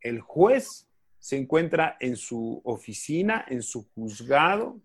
El 0.00 0.20
juez 0.20 0.88
se 1.20 1.36
encuentra 1.36 1.96
en 2.00 2.16
su 2.16 2.60
oficina, 2.64 3.44
en 3.48 3.62
su 3.62 3.88
juzgado. 3.94 4.82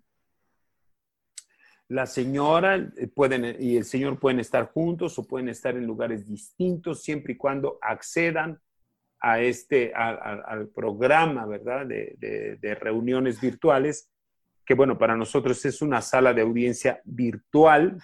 La 1.87 2.05
señora 2.05 2.75
eh, 2.75 3.07
pueden, 3.07 3.55
y 3.59 3.77
el 3.77 3.85
señor 3.85 4.19
pueden 4.19 4.39
estar 4.39 4.71
juntos 4.71 5.17
o 5.17 5.25
pueden 5.25 5.49
estar 5.49 5.75
en 5.75 5.87
lugares 5.87 6.27
distintos 6.27 7.01
siempre 7.01 7.33
y 7.33 7.37
cuando 7.37 7.79
accedan 7.81 8.61
a 9.19 9.41
este, 9.41 9.93
al 9.93 10.69
programa, 10.69 11.45
¿verdad? 11.45 11.85
De, 11.85 12.77
reuniones 12.79 13.41
virtuales, 13.41 14.09
que 14.65 14.73
bueno, 14.73 14.97
para 14.97 15.15
nosotros 15.15 15.63
es 15.65 15.81
una 15.81 16.01
sala 16.01 16.33
de 16.33 16.41
audiencia 16.41 17.01
virtual. 17.05 18.01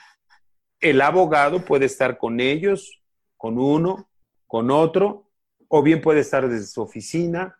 El 0.79 1.01
abogado 1.01 1.63
puede 1.63 1.85
estar 1.85 2.17
con 2.17 2.39
ellos, 2.39 3.01
con 3.37 3.57
uno, 3.57 4.09
con 4.47 4.71
otro, 4.71 5.29
o 5.67 5.81
bien 5.83 6.01
puede 6.01 6.21
estar 6.21 6.47
desde 6.47 6.67
su 6.67 6.81
oficina, 6.81 7.59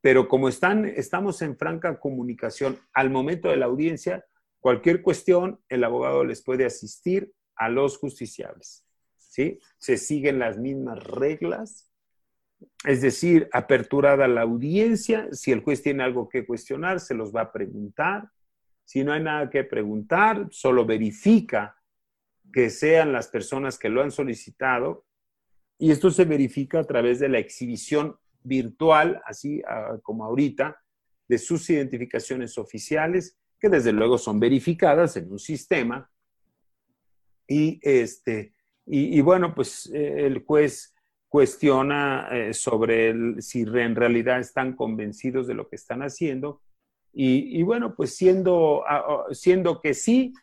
pero 0.00 0.28
como 0.28 0.48
están, 0.48 0.84
estamos 0.84 1.42
en 1.42 1.56
franca 1.56 1.98
comunicación 1.98 2.78
al 2.92 3.10
momento 3.10 3.48
de 3.48 3.56
la 3.56 3.66
audiencia, 3.66 4.24
cualquier 4.60 5.02
cuestión, 5.02 5.60
el 5.68 5.84
abogado 5.84 6.24
les 6.24 6.42
puede 6.42 6.64
asistir 6.64 7.32
a 7.56 7.68
los 7.68 7.98
justiciables. 7.98 8.84
¿sí? 9.16 9.58
Se 9.78 9.96
siguen 9.96 10.38
las 10.38 10.58
mismas 10.58 11.02
reglas, 11.04 11.90
es 12.84 13.02
decir, 13.02 13.48
aperturada 13.52 14.28
la 14.28 14.42
audiencia, 14.42 15.28
si 15.32 15.52
el 15.52 15.60
juez 15.60 15.82
tiene 15.82 16.02
algo 16.02 16.28
que 16.28 16.46
cuestionar, 16.46 17.00
se 17.00 17.14
los 17.14 17.34
va 17.34 17.42
a 17.42 17.52
preguntar. 17.52 18.30
Si 18.84 19.02
no 19.02 19.12
hay 19.12 19.22
nada 19.22 19.50
que 19.50 19.64
preguntar, 19.64 20.48
solo 20.50 20.86
verifica 20.86 21.76
que 22.52 22.70
sean 22.70 23.12
las 23.12 23.28
personas 23.28 23.78
que 23.78 23.88
lo 23.88 24.02
han 24.02 24.10
solicitado 24.10 25.06
y 25.78 25.90
esto 25.90 26.10
se 26.10 26.24
verifica 26.24 26.80
a 26.80 26.84
través 26.84 27.18
de 27.18 27.28
la 27.28 27.38
exhibición 27.38 28.16
virtual, 28.42 29.20
así 29.26 29.62
ah, 29.68 29.98
como 30.02 30.24
ahorita, 30.24 30.80
de 31.28 31.38
sus 31.38 31.68
identificaciones 31.68 32.56
oficiales, 32.56 33.36
que 33.58 33.68
desde 33.68 33.92
luego 33.92 34.16
son 34.16 34.38
verificadas 34.38 35.16
en 35.16 35.30
un 35.30 35.38
sistema. 35.38 36.10
Y, 37.48 37.78
este, 37.82 38.54
y, 38.86 39.20
bueno, 39.20 39.54
pues 39.54 39.90
eh, 39.92 40.26
el 40.26 40.44
juez 40.44 40.94
cuestiona 41.28 42.28
eh, 42.30 42.54
sobre 42.54 43.40
si 43.42 43.62
en 43.62 43.94
realidad 43.96 44.40
están 44.40 44.74
convencidos 44.74 45.46
de 45.46 45.54
lo 45.54 45.68
que 45.68 45.76
están 45.76 46.02
haciendo. 46.02 46.62
Y, 47.18 47.62
bueno, 47.62 47.94
pues 47.96 48.14
siendo, 48.14 48.84
siendo 49.30 49.80
que 49.80 49.94
sí, 49.94 50.34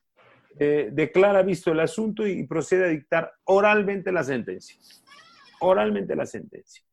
eh, 0.57 0.89
declara 0.91 1.43
visto 1.43 1.71
el 1.71 1.79
asunto 1.79 2.25
y 2.25 2.47
procede 2.47 2.85
a 2.85 2.87
dictar 2.87 3.31
oralmente 3.43 4.11
la 4.11 4.23
sentencia 4.23 4.79
oralmente 5.63 6.15
la 6.15 6.25
sentencia. 6.25 6.83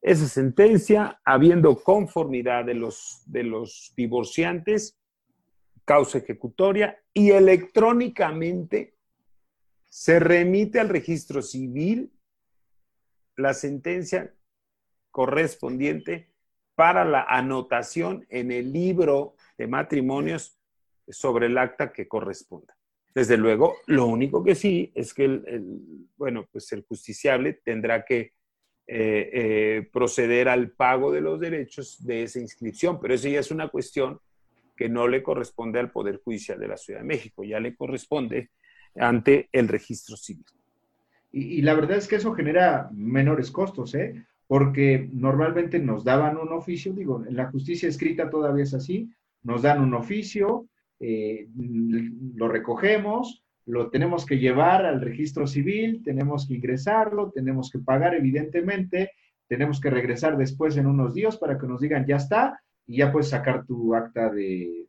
Esa 0.00 0.26
sentencia, 0.28 1.20
habiendo 1.24 1.76
conformidad 1.82 2.64
de 2.64 2.74
los, 2.74 3.22
de 3.26 3.44
los 3.44 3.92
divorciantes, 3.96 4.98
causa 5.84 6.18
ejecutoria 6.18 6.98
y 7.12 7.30
electrónicamente 7.30 8.96
se 9.88 10.18
remite 10.18 10.80
al 10.80 10.88
registro 10.88 11.42
civil 11.42 12.10
la 13.36 13.54
sentencia 13.54 14.34
correspondiente 15.10 16.30
para 16.74 17.04
la 17.04 17.22
anotación 17.22 18.26
en 18.30 18.50
el 18.50 18.72
libro 18.72 19.36
de 19.56 19.66
matrimonios 19.66 20.58
sobre 21.08 21.46
el 21.46 21.58
acta 21.58 21.92
que 21.92 22.08
corresponda. 22.08 22.76
Desde 23.14 23.36
luego, 23.36 23.76
lo 23.86 24.06
único 24.06 24.42
que 24.42 24.56
sí 24.56 24.90
es 24.94 25.14
que 25.14 25.24
el, 25.24 26.08
bueno, 26.16 26.48
pues 26.50 26.72
el 26.72 26.82
justiciable 26.82 27.60
tendrá 27.64 28.04
que 28.04 28.32
eh, 28.86 29.30
eh, 29.32 29.88
proceder 29.92 30.48
al 30.48 30.72
pago 30.72 31.12
de 31.12 31.20
los 31.20 31.38
derechos 31.38 32.04
de 32.04 32.24
esa 32.24 32.40
inscripción, 32.40 33.00
pero 33.00 33.14
eso 33.14 33.28
ya 33.28 33.38
es 33.38 33.52
una 33.52 33.68
cuestión 33.68 34.18
que 34.76 34.88
no 34.88 35.06
le 35.06 35.22
corresponde 35.22 35.78
al 35.78 35.92
Poder 35.92 36.20
Judicial 36.24 36.58
de 36.58 36.68
la 36.68 36.76
Ciudad 36.76 37.00
de 37.00 37.06
México, 37.06 37.44
ya 37.44 37.60
le 37.60 37.76
corresponde 37.76 38.50
ante 38.96 39.48
el 39.52 39.68
registro 39.68 40.16
civil. 40.16 40.44
Y, 41.36 41.62
la 41.62 41.74
verdad 41.74 41.96
es 41.96 42.06
que 42.06 42.16
eso 42.16 42.32
genera 42.32 42.88
menores 42.92 43.50
costos, 43.50 43.92
¿eh? 43.96 44.24
porque 44.46 45.08
normalmente 45.12 45.80
nos 45.80 46.04
daban 46.04 46.36
un 46.36 46.52
oficio, 46.52 46.92
digo, 46.92 47.24
en 47.26 47.34
la 47.34 47.50
justicia 47.50 47.88
escrita 47.88 48.30
todavía 48.30 48.62
es 48.62 48.72
así, 48.72 49.10
nos 49.42 49.62
dan 49.62 49.82
un 49.82 49.94
oficio, 49.94 50.68
eh, 51.00 51.48
lo 52.36 52.46
recogemos, 52.46 53.42
lo 53.66 53.90
tenemos 53.90 54.24
que 54.24 54.38
llevar 54.38 54.86
al 54.86 55.00
registro 55.00 55.48
civil, 55.48 56.02
tenemos 56.04 56.46
que 56.46 56.54
ingresarlo, 56.54 57.32
tenemos 57.32 57.68
que 57.68 57.80
pagar 57.80 58.14
evidentemente, 58.14 59.10
tenemos 59.48 59.80
que 59.80 59.90
regresar 59.90 60.36
después 60.36 60.76
en 60.76 60.86
unos 60.86 61.14
días 61.14 61.36
para 61.36 61.58
que 61.58 61.66
nos 61.66 61.80
digan 61.80 62.06
ya 62.06 62.16
está 62.16 62.60
y 62.86 62.98
ya 62.98 63.10
puedes 63.10 63.30
sacar 63.30 63.66
tu 63.66 63.92
acta 63.92 64.30
de, 64.30 64.86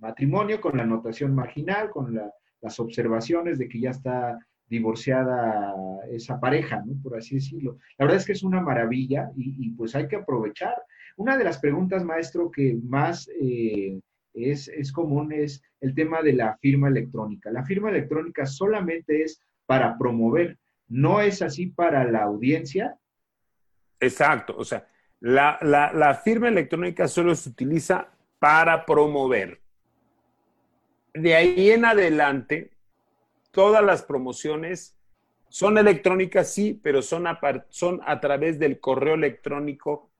matrimonio 0.00 0.60
con 0.60 0.76
la 0.76 0.82
anotación 0.82 1.32
marginal, 1.32 1.90
con 1.90 2.18
las 2.60 2.80
observaciones 2.80 3.58
de 3.58 3.68
que 3.68 3.80
ya 3.80 3.90
está 3.90 4.36
divorciada 4.68 5.74
esa 6.10 6.38
pareja. 6.40 6.82
Por 7.02 7.16
así 7.16 7.36
decirlo. 7.36 7.78
La 7.98 8.04
verdad 8.04 8.20
es 8.20 8.26
que 8.26 8.32
es 8.32 8.42
una 8.42 8.60
maravilla 8.60 9.30
y, 9.36 9.70
pues 9.70 9.94
hay 9.94 10.08
que 10.08 10.16
aprovechar. 10.16 10.74
Una 11.16 11.36
de 11.36 11.44
las 11.44 11.58
preguntas, 11.58 12.04
maestro, 12.04 12.50
que 12.50 12.78
más 12.82 13.28
eh, 13.40 13.98
es, 14.34 14.92
común 14.92 15.32
es 15.32 15.62
el 15.80 15.94
tema 15.94 16.22
de 16.22 16.32
la 16.32 16.56
firma 16.58 16.88
electrónica. 16.88 17.50
La 17.50 17.64
firma 17.64 17.90
electrónica 17.90 18.46
solamente 18.46 19.22
es 19.22 19.40
para 19.66 19.98
promover, 19.98 20.58
no 20.88 21.20
es 21.20 21.42
así 21.42 21.66
para 21.66 22.10
la 22.10 22.22
audiencia. 22.22 22.96
Exacto, 24.00 24.54
o 24.56 24.64
sea, 24.64 24.86
la, 25.20 25.58
la, 25.60 26.14
firma 26.14 26.48
electrónica 26.48 27.08
solo 27.08 27.34
se 27.34 27.50
utiliza 27.50 28.08
para 28.38 28.86
promover. 28.86 29.60
De 31.12 31.34
ahí 31.34 31.70
en 31.70 31.84
adelante, 31.84 32.70
todas 33.58 33.82
las 33.82 34.04
promociones 34.04 34.96
son 35.48 35.78
electrónicas, 35.78 36.54
sí, 36.54 36.78
pero 36.80 37.02
son 37.02 37.26
a, 37.26 37.40
son 37.70 38.00
a 38.06 38.20
través 38.20 38.60
del 38.60 38.78
correo 38.78 39.14
electrónico 39.14 40.12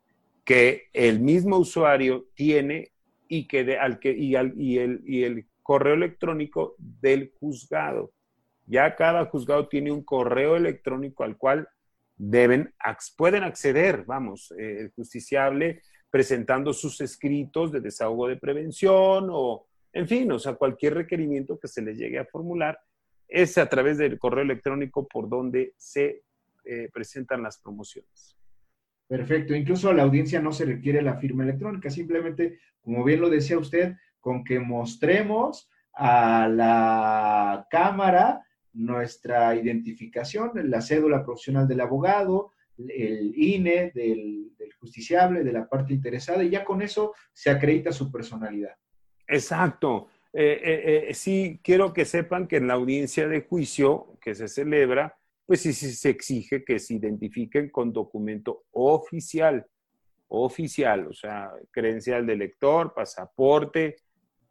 que 0.42 0.88
el 0.92 1.20
mismo 1.20 1.57
usuario 1.57 2.27
tiene 2.35 2.90
y, 3.29 3.46
que 3.46 3.79
al 3.79 4.01
que, 4.01 4.11
y, 4.11 4.35
el, 4.35 4.55
y 4.57 5.22
el 5.22 5.46
correo 5.62 5.94
electrónico 5.94 6.74
del 6.79 7.33
juzgado. 7.38 8.11
Ya 8.66 8.96
cada 8.96 9.27
juzgado 9.27 9.68
tiene 9.68 9.92
un 9.92 10.03
correo 10.03 10.57
electrónico 10.57 11.22
al 11.22 11.37
cual 11.37 11.68
deben, 12.16 12.74
pueden 13.16 13.44
acceder, 13.44 14.03
vamos, 14.05 14.53
eh, 14.59 14.81
el 14.81 14.90
justiciable 14.96 15.83
presentando 16.11 16.72
sus 16.72 17.01
escritos 17.01 17.70
de 17.70 17.83
desahogo 17.83 18.27
de 18.27 18.37
prevención 18.37 19.29
o, 19.31 19.68
en 19.92 20.09
fin, 20.09 20.33
o 20.33 20.40
sea, 20.40 20.55
cualquier 20.55 20.94
requerimiento 20.94 21.57
que 21.57 21.68
se 21.68 21.83
les 21.83 21.96
llegue 21.96 22.18
a 22.18 22.24
formular, 22.24 22.81
es 23.28 23.58
a 23.58 23.68
través 23.68 23.98
del 23.98 24.18
correo 24.18 24.42
electrónico 24.42 25.06
por 25.06 25.28
donde 25.28 25.74
se 25.76 26.22
eh, 26.64 26.88
presentan 26.92 27.42
las 27.42 27.58
promociones. 27.58 28.36
Perfecto. 29.06 29.54
Incluso 29.54 29.88
a 29.88 29.94
la 29.94 30.02
audiencia 30.02 30.40
no 30.40 30.52
se 30.52 30.66
requiere 30.66 31.00
la 31.02 31.16
firma 31.16 31.44
electrónica, 31.44 31.90
simplemente, 31.90 32.58
como 32.80 33.04
bien 33.04 33.20
lo 33.20 33.30
decía 33.30 33.58
usted, 33.58 33.94
con 34.20 34.44
que 34.44 34.60
mostremos 34.60 35.70
a 35.94 36.48
la 36.48 37.66
cámara 37.70 38.44
nuestra 38.74 39.54
identificación, 39.56 40.52
la 40.70 40.80
cédula 40.80 41.24
profesional 41.24 41.66
del 41.66 41.80
abogado, 41.80 42.52
el 42.76 43.32
INE 43.36 43.90
del, 43.94 44.52
justiciable, 44.78 45.42
de 45.42 45.52
la 45.52 45.68
parte 45.68 45.94
interesada, 45.94 46.44
y 46.44 46.50
ya 46.50 46.64
con 46.64 46.82
eso 46.82 47.14
se 47.32 47.50
acredita 47.50 47.90
su 47.90 48.12
personalidad. 48.12 48.76
Exacto. 49.26 50.08
Eh, 50.32 50.60
eh, 50.62 51.06
eh, 51.08 51.14
sí, 51.14 51.60
quiero 51.62 51.92
que 51.92 52.04
sepan 52.04 52.46
que 52.46 52.56
en 52.56 52.68
la 52.68 52.74
audiencia 52.74 53.26
de 53.28 53.42
juicio 53.42 54.18
que 54.20 54.34
se 54.34 54.48
celebra, 54.48 55.16
pues 55.46 55.62
sí, 55.62 55.72
se 55.72 56.10
exige 56.10 56.64
que 56.64 56.78
se 56.78 56.94
identifiquen 56.94 57.70
con 57.70 57.92
documento 57.92 58.64
oficial, 58.72 59.66
oficial, 60.28 61.06
o 61.06 61.14
sea, 61.14 61.50
credencial 61.70 62.26
de 62.26 62.36
lector, 62.36 62.92
pasaporte, 62.94 63.96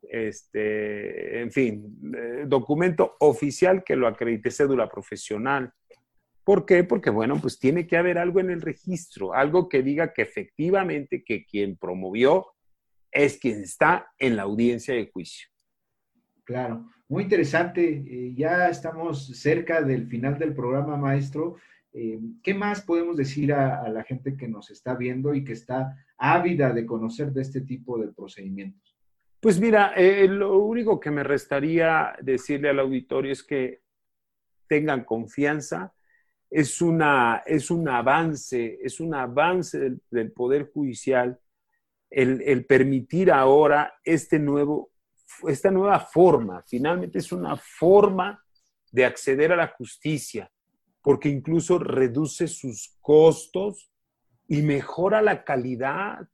este, 0.01 1.41
en 1.41 1.51
fin, 1.51 1.99
documento 2.47 3.15
oficial 3.19 3.83
que 3.83 3.95
lo 3.95 4.07
acredite, 4.07 4.49
cédula 4.49 4.89
profesional. 4.89 5.71
¿Por 6.43 6.65
qué? 6.65 6.83
Porque, 6.83 7.11
bueno, 7.11 7.39
pues 7.39 7.59
tiene 7.59 7.85
que 7.85 7.97
haber 7.97 8.17
algo 8.17 8.39
en 8.39 8.49
el 8.49 8.61
registro, 8.61 9.33
algo 9.33 9.69
que 9.69 9.83
diga 9.83 10.13
que 10.13 10.23
efectivamente 10.23 11.23
que 11.23 11.45
quien 11.45 11.77
promovió 11.77 12.47
es 13.11 13.37
quien 13.37 13.61
está 13.61 14.07
en 14.17 14.35
la 14.35 14.43
audiencia 14.43 14.95
de 14.95 15.11
juicio. 15.11 15.47
Claro, 16.47 16.89
muy 17.10 17.23
interesante. 17.23 18.05
Eh, 18.07 18.33
ya 18.33 18.69
estamos 18.69 19.27
cerca 19.38 19.81
del 19.81 20.07
final 20.07 20.39
del 20.39 20.55
programa, 20.55 20.95
maestro. 20.95 21.57
Eh, 21.91 22.17
¿Qué 22.41 22.53
más 22.53 22.81
podemos 22.81 23.17
decir 23.17 23.51
a, 23.51 23.89
la 23.89 24.05
gente 24.05 24.38
que 24.38 24.47
nos 24.47 24.71
está 24.71 24.95
viendo 24.95 25.33
y 25.33 25.43
que 25.43 25.51
está 25.51 26.05
ávida 26.17 26.71
de 26.71 26.86
conocer 26.86 27.33
de 27.33 27.41
este 27.41 27.60
tipo 27.60 27.99
de 27.99 28.13
procedimientos? 28.13 28.97
Pues 29.41 29.60
mira, 29.60 29.91
eh, 29.97 30.25
lo 30.29 30.60
único 30.60 31.01
que 31.01 31.12
me 31.12 31.21
restaría 31.21 32.15
decirle 32.21 32.69
al 32.69 32.79
auditorio 32.79 33.33
es 33.33 33.43
que 33.43 33.81
tengan 34.69 35.03
confianza. 35.03 35.93
Es, 36.49 36.81
una, 36.81 37.43
es 37.45 37.69
un 37.69 37.89
avance, 37.89 38.79
es 38.81 39.01
un 39.01 39.13
avance 39.13 39.97
del, 40.10 40.31
Poder 40.31 40.71
Judicial 40.71 41.38
el, 42.10 42.41
el, 42.41 42.65
permitir 42.65 43.33
ahora 43.33 43.95
este 44.05 44.39
nuevo, 44.39 44.91
esta 45.47 45.71
nueva 45.71 45.99
forma. 45.99 46.63
Finalmente 46.67 47.19
es 47.19 47.31
una 47.31 47.55
forma 47.57 48.43
de 48.91 49.05
acceder 49.05 49.51
a 49.51 49.57
la 49.57 49.67
justicia 49.67 50.51
porque 51.07 51.29
incluso 51.29 51.79
reduce 51.79 52.47
sus 52.47 52.97
costos 52.99 53.89
y 54.45 54.61
mejora 54.61 55.21
la 55.21 55.45
calidad. 55.45 56.27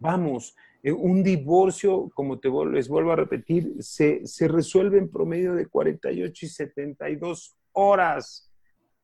Vamos, 0.00 0.56
eh, 0.82 0.90
un 0.90 1.22
divorcio, 1.22 2.10
como 2.14 2.40
te 2.40 2.48
les 2.72 2.88
vuelvo 2.88 3.12
a 3.12 3.16
repetir, 3.16 3.74
se, 3.78 4.22
resuelve 4.48 4.98
en 4.98 5.10
promedio 5.10 5.54
de 5.54 5.66
48 5.66 6.44
y 6.44 6.48
72 6.48 7.56
horas. 7.70 8.52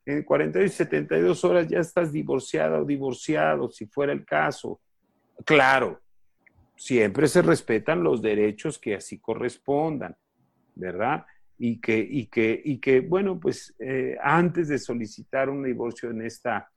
En 0.04 0.24
48 0.24 0.66
y 0.66 0.76
72 0.76 1.44
horas 1.44 1.68
ya 1.68 1.78
estás 1.78 2.12
divorciada 2.12 2.80
o 2.80 2.84
divorciado, 2.84 3.70
si 3.70 3.86
fuera 3.86 4.12
el 4.12 4.24
caso. 4.24 4.80
Claro, 5.44 6.00
siempre 6.82 7.28
se 7.28 7.42
respetan 7.42 8.02
los 8.02 8.22
derechos 8.22 8.78
que 8.78 8.96
así 8.96 9.18
correspondan, 9.18 10.16
¿verdad? 10.74 11.24
y 11.64 11.80
que, 11.80 11.98
y 11.98 12.26
que, 12.26 12.60
y 12.64 12.78
que 12.78 13.00
bueno, 13.00 13.38
pues 13.38 13.72
eh, 13.78 14.16
antes 14.20 14.66
de 14.66 14.80
solicitar 14.80 15.48
un 15.48 15.62
divorcio 15.62 16.10
en 16.10 16.22
esta, 16.22 16.72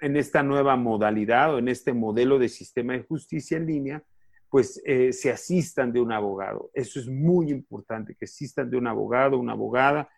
en 0.00 0.16
esta 0.16 0.42
nueva 0.42 0.76
modalidad 0.76 1.54
o 1.54 1.58
en 1.58 1.68
este 1.68 1.92
modelo 1.92 2.38
de 2.38 2.48
sistema 2.48 2.94
de 2.94 3.02
justicia 3.02 3.58
en 3.58 3.66
línea, 3.66 4.02
pues 4.48 4.80
eh, 4.86 5.12
se 5.12 5.30
asistan 5.30 5.92
de 5.92 6.00
un 6.00 6.10
abogado. 6.10 6.70
Eso 6.72 7.00
es 7.00 7.06
muy 7.06 7.50
importante, 7.50 8.14
que 8.14 8.24
asistan 8.24 8.70
de 8.70 8.78
un 8.78 8.86
abogado, 8.86 9.38
una 9.38 9.52
abogada, 9.52 10.08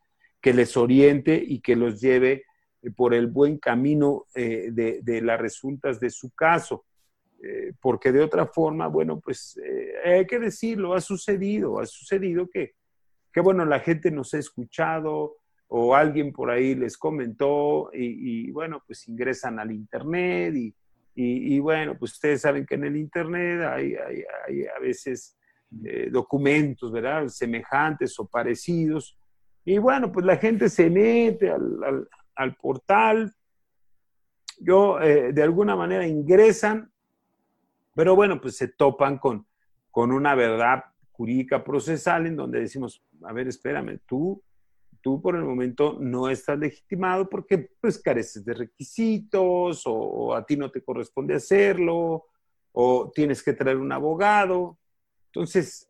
que 0.41 0.55
les 0.55 0.77
oriente 0.77 1.43
y 1.45 1.59
que 1.59 1.75
los 1.75 2.01
lleve 2.01 2.45
eh, 2.83 2.93
por 2.93 3.13
el 3.13 3.27
buen 3.27 3.59
camino 3.59 4.27
de, 4.33 5.01
de, 5.03 5.21
las 5.21 5.41
resultas 5.41 5.99
de 5.99 6.11
su 6.11 6.31
caso. 6.31 6.85
Porque 7.81 8.13
de 8.13 8.23
otra 8.23 8.47
forma, 8.47 8.87
bueno, 8.89 9.21
pues 9.21 9.59
hay 10.05 10.27
que 10.27 10.39
decirlo, 10.39 10.95
ha 10.95 11.01
sucedido, 11.01 11.79
ha 11.79 11.87
sucedido 11.87 12.49
que 12.49 12.75
que 13.37 13.43
bueno, 13.43 13.67
la 13.67 13.81
gente 13.81 14.11
nos 14.11 14.33
ha 14.33 14.39
escuchado 14.39 15.37
o 15.69 15.95
alguien 15.95 16.33
por 16.33 16.51
ahí 16.51 16.75
les 16.75 16.97
comentó 16.97 17.91
y, 17.93 18.51
bueno, 18.51 18.83
pues 18.87 19.07
ingresan 19.09 19.59
al 19.59 19.73
Internet 19.73 20.55
y, 21.15 21.59
bueno, 21.59 21.99
pues 21.99 22.13
ustedes 22.13 22.41
saben 22.41 22.65
que 22.65 22.77
en 22.77 22.85
el 22.85 22.97
Internet 22.97 23.61
hay, 23.61 23.95
a 23.95 24.81
veces 24.81 25.37
eh, 25.85 26.09
documentos, 26.11 26.91
¿verdad? 26.91 27.29
Semejantes 27.29 28.19
o 28.19 28.27
parecidos. 28.27 29.19
Y 29.67 29.77
bueno, 29.77 30.11
pues 30.11 30.25
la 30.25 30.39
gente 30.39 30.71
se 30.71 30.89
mete 30.89 31.51
al, 31.51 32.57
portal, 32.57 33.35
yo 34.61 34.99
eh, 34.99 35.35
de 35.35 35.43
alguna 35.43 35.77
manera 35.77 36.07
ingresan, 36.07 36.91
pero 37.97 38.15
bueno, 38.15 38.39
pues 38.43 38.57
se 38.59 38.69
topan 38.69 39.17
con, 39.17 39.47
con 39.91 40.13
una 40.13 40.35
verdad 40.35 40.85
jurídica 41.13 41.65
procesal 41.65 42.27
en 42.27 42.37
donde 42.37 42.61
decimos, 42.61 43.03
a 43.23 43.33
ver, 43.33 43.49
espérame, 43.49 44.01
tú, 44.05 44.45
tú 45.01 45.23
por 45.23 45.35
el 45.35 45.45
momento 45.45 45.97
no 45.99 46.29
estás 46.29 46.59
legitimado 46.59 47.27
porque 47.27 47.71
pues 47.81 47.99
careces 47.99 48.45
de 48.45 48.53
requisitos 48.53 49.85
o, 49.87 50.35
a 50.35 50.45
ti 50.45 50.59
no 50.59 50.71
te 50.71 50.85
corresponde 50.85 51.37
hacerlo 51.37 52.27
o 52.73 53.11
tienes 53.15 53.43
que 53.43 53.55
traer 53.55 53.79
un 53.79 53.91
abogado. 53.91 54.79
Entonces, 55.33 55.89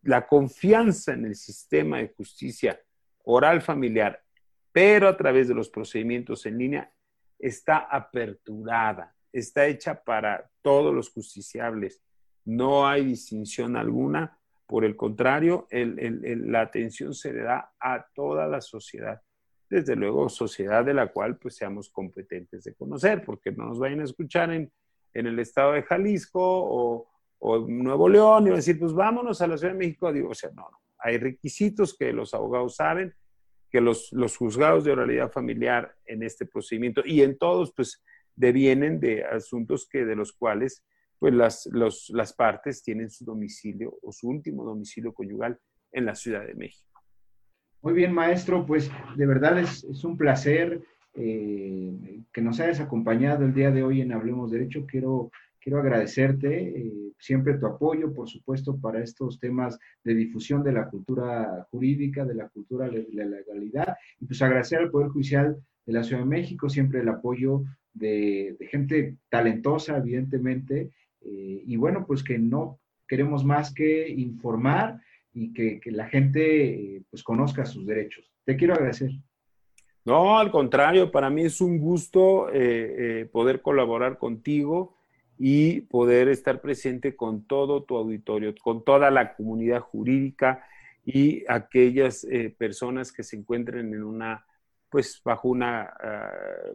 la 0.00 0.26
confianza 0.26 1.12
en 1.12 1.26
el 1.26 1.34
sistema 1.34 1.98
de 1.98 2.08
justicia 2.08 2.80
oral 3.24 3.60
familiar, 3.60 4.24
pero 4.72 5.06
a 5.06 5.16
través 5.18 5.48
de 5.48 5.54
los 5.54 5.68
procedimientos 5.68 6.46
en 6.46 6.56
línea, 6.56 6.90
está 7.38 7.76
aperturada, 7.76 9.14
está 9.38 9.66
hecha 9.66 10.02
para 10.02 10.50
todos 10.62 10.94
los 10.94 11.10
justiciables. 11.10 12.02
No 12.44 12.86
hay 12.86 13.04
distinción 13.04 13.76
alguna 13.76 14.38
por 14.68 14.84
el 14.84 14.96
contrario, 14.96 15.66
la 15.70 16.60
atención 16.60 17.14
se 17.14 17.32
le 17.32 17.40
da 17.40 17.72
a 17.80 18.06
toda 18.14 18.46
la 18.46 18.60
sociedad. 18.60 19.18
Desde 19.68 19.96
luego, 19.96 20.28
sociedad 20.28 20.84
de 20.84 20.92
la 20.92 21.06
cual 21.06 21.38
pues 21.38 21.56
seamos 21.56 21.88
competentes 21.88 22.64
de 22.64 22.74
conocer, 22.74 23.24
porque 23.24 23.50
no 23.50 23.64
nos 23.64 23.78
vayan 23.78 24.00
a 24.00 24.04
escuchar 24.04 24.52
en, 24.52 24.70
el 25.14 25.38
estado 25.38 25.72
de 25.72 25.82
Jalisco 25.84 26.40
o, 26.42 27.08
o, 27.38 27.58
Nuevo 27.66 28.10
León 28.10 28.46
y 28.46 28.50
decir, 28.50 28.78
pues 28.78 28.92
vámonos 28.92 29.40
a 29.40 29.46
la 29.46 29.56
Ciudad 29.56 29.72
de 29.72 29.78
México. 29.78 30.12
Digo, 30.12 30.28
o 30.28 30.34
sea, 30.34 30.50
no, 30.50 30.68
no. 30.70 30.78
Hay 30.98 31.16
requisitos 31.16 31.96
que 31.96 32.12
los 32.12 32.34
abogados 32.34 32.76
saben, 32.76 33.14
que 33.70 33.80
los, 33.80 34.12
los 34.12 34.36
juzgados 34.36 34.84
de 34.84 34.92
oralidad 34.92 35.32
familiar 35.32 35.96
en 36.04 36.22
este 36.22 36.44
procedimiento 36.44 37.00
y 37.06 37.22
en 37.22 37.38
todos, 37.38 37.72
pues, 37.72 38.04
devienen 38.38 39.00
de 39.00 39.24
asuntos 39.24 39.88
que 39.90 40.04
de 40.04 40.14
los 40.14 40.32
cuales 40.32 40.84
pues 41.18 41.34
las, 41.34 41.68
las 42.10 42.32
partes 42.32 42.82
tienen 42.82 43.10
su 43.10 43.24
domicilio 43.24 43.98
o 44.02 44.12
su 44.12 44.28
último 44.28 44.64
domicilio 44.64 45.12
conyugal 45.12 45.58
en 45.90 46.06
la 46.06 46.14
Ciudad 46.14 46.46
de 46.46 46.54
México. 46.54 46.86
Muy 47.82 47.92
bien, 47.92 48.12
maestro, 48.12 48.64
pues 48.64 48.90
de 49.16 49.26
verdad 49.26 49.58
es, 49.58 49.82
un 50.04 50.16
placer 50.16 50.80
eh, 51.14 52.22
que 52.32 52.40
nos 52.40 52.60
hayas 52.60 52.80
acompañado 52.80 53.44
el 53.44 53.54
día 53.54 53.72
de 53.72 53.82
hoy 53.82 54.00
en 54.00 54.12
Hablemos 54.12 54.52
Derecho. 54.52 54.86
Quiero, 54.86 55.30
quiero 55.60 55.80
agradecerte 55.80 56.78
eh, 56.78 57.12
siempre 57.18 57.58
tu 57.58 57.66
apoyo, 57.66 58.12
por 58.14 58.28
supuesto, 58.28 58.78
para 58.80 59.02
estos 59.02 59.40
temas 59.40 59.78
de 60.04 60.14
difusión 60.14 60.62
de 60.62 60.72
la 60.72 60.88
cultura 60.88 61.66
jurídica, 61.72 62.24
de 62.24 62.34
la 62.34 62.48
cultura 62.48 62.88
de 62.88 63.08
la 63.12 63.24
legalidad, 63.24 63.96
y 64.20 64.26
pues 64.26 64.40
agradecer 64.42 64.78
al 64.78 64.90
Poder 64.90 65.08
Judicial 65.08 65.56
de 65.86 65.92
la 65.92 66.04
Ciudad 66.04 66.22
de 66.22 66.28
México 66.28 66.68
siempre 66.68 67.00
el 67.00 67.08
apoyo 67.08 67.64
de, 67.94 68.56
gente 68.70 69.16
talentosa, 69.28 69.98
evidentemente, 69.98 70.90
eh, 71.20 71.62
y 71.66 71.76
bueno, 71.76 72.04
pues 72.06 72.22
que 72.22 72.38
no 72.38 72.78
queremos 73.06 73.44
más 73.44 73.72
que 73.72 74.08
informar 74.08 75.00
y 75.32 75.52
que, 75.52 75.80
la 75.86 76.08
gente 76.08 76.96
eh, 76.96 77.02
pues 77.10 77.22
conozca 77.22 77.64
sus 77.64 77.86
derechos. 77.86 78.30
Te 78.44 78.56
quiero 78.56 78.74
agradecer. 78.74 79.10
No, 80.04 80.38
al 80.38 80.50
contrario, 80.50 81.10
para 81.10 81.28
mí 81.28 81.42
es 81.42 81.60
un 81.60 81.78
gusto 81.78 82.48
eh, 82.52 83.28
poder 83.30 83.60
colaborar 83.60 84.18
contigo 84.18 84.96
y 85.38 85.82
poder 85.82 86.28
estar 86.28 86.60
presente 86.60 87.14
con 87.14 87.46
todo 87.46 87.84
tu 87.84 87.96
auditorio, 87.96 88.54
con 88.60 88.84
toda 88.84 89.10
la 89.10 89.34
comunidad 89.34 89.80
jurídica 89.80 90.64
y 91.04 91.44
aquellas 91.48 92.26
personas 92.58 93.12
que 93.12 93.22
se 93.22 93.36
encuentren 93.36 93.94
en 93.94 94.02
una, 94.02 94.44
pues 94.90 95.20
bajo 95.24 95.48
una 95.48 95.82
ah, 95.82 96.32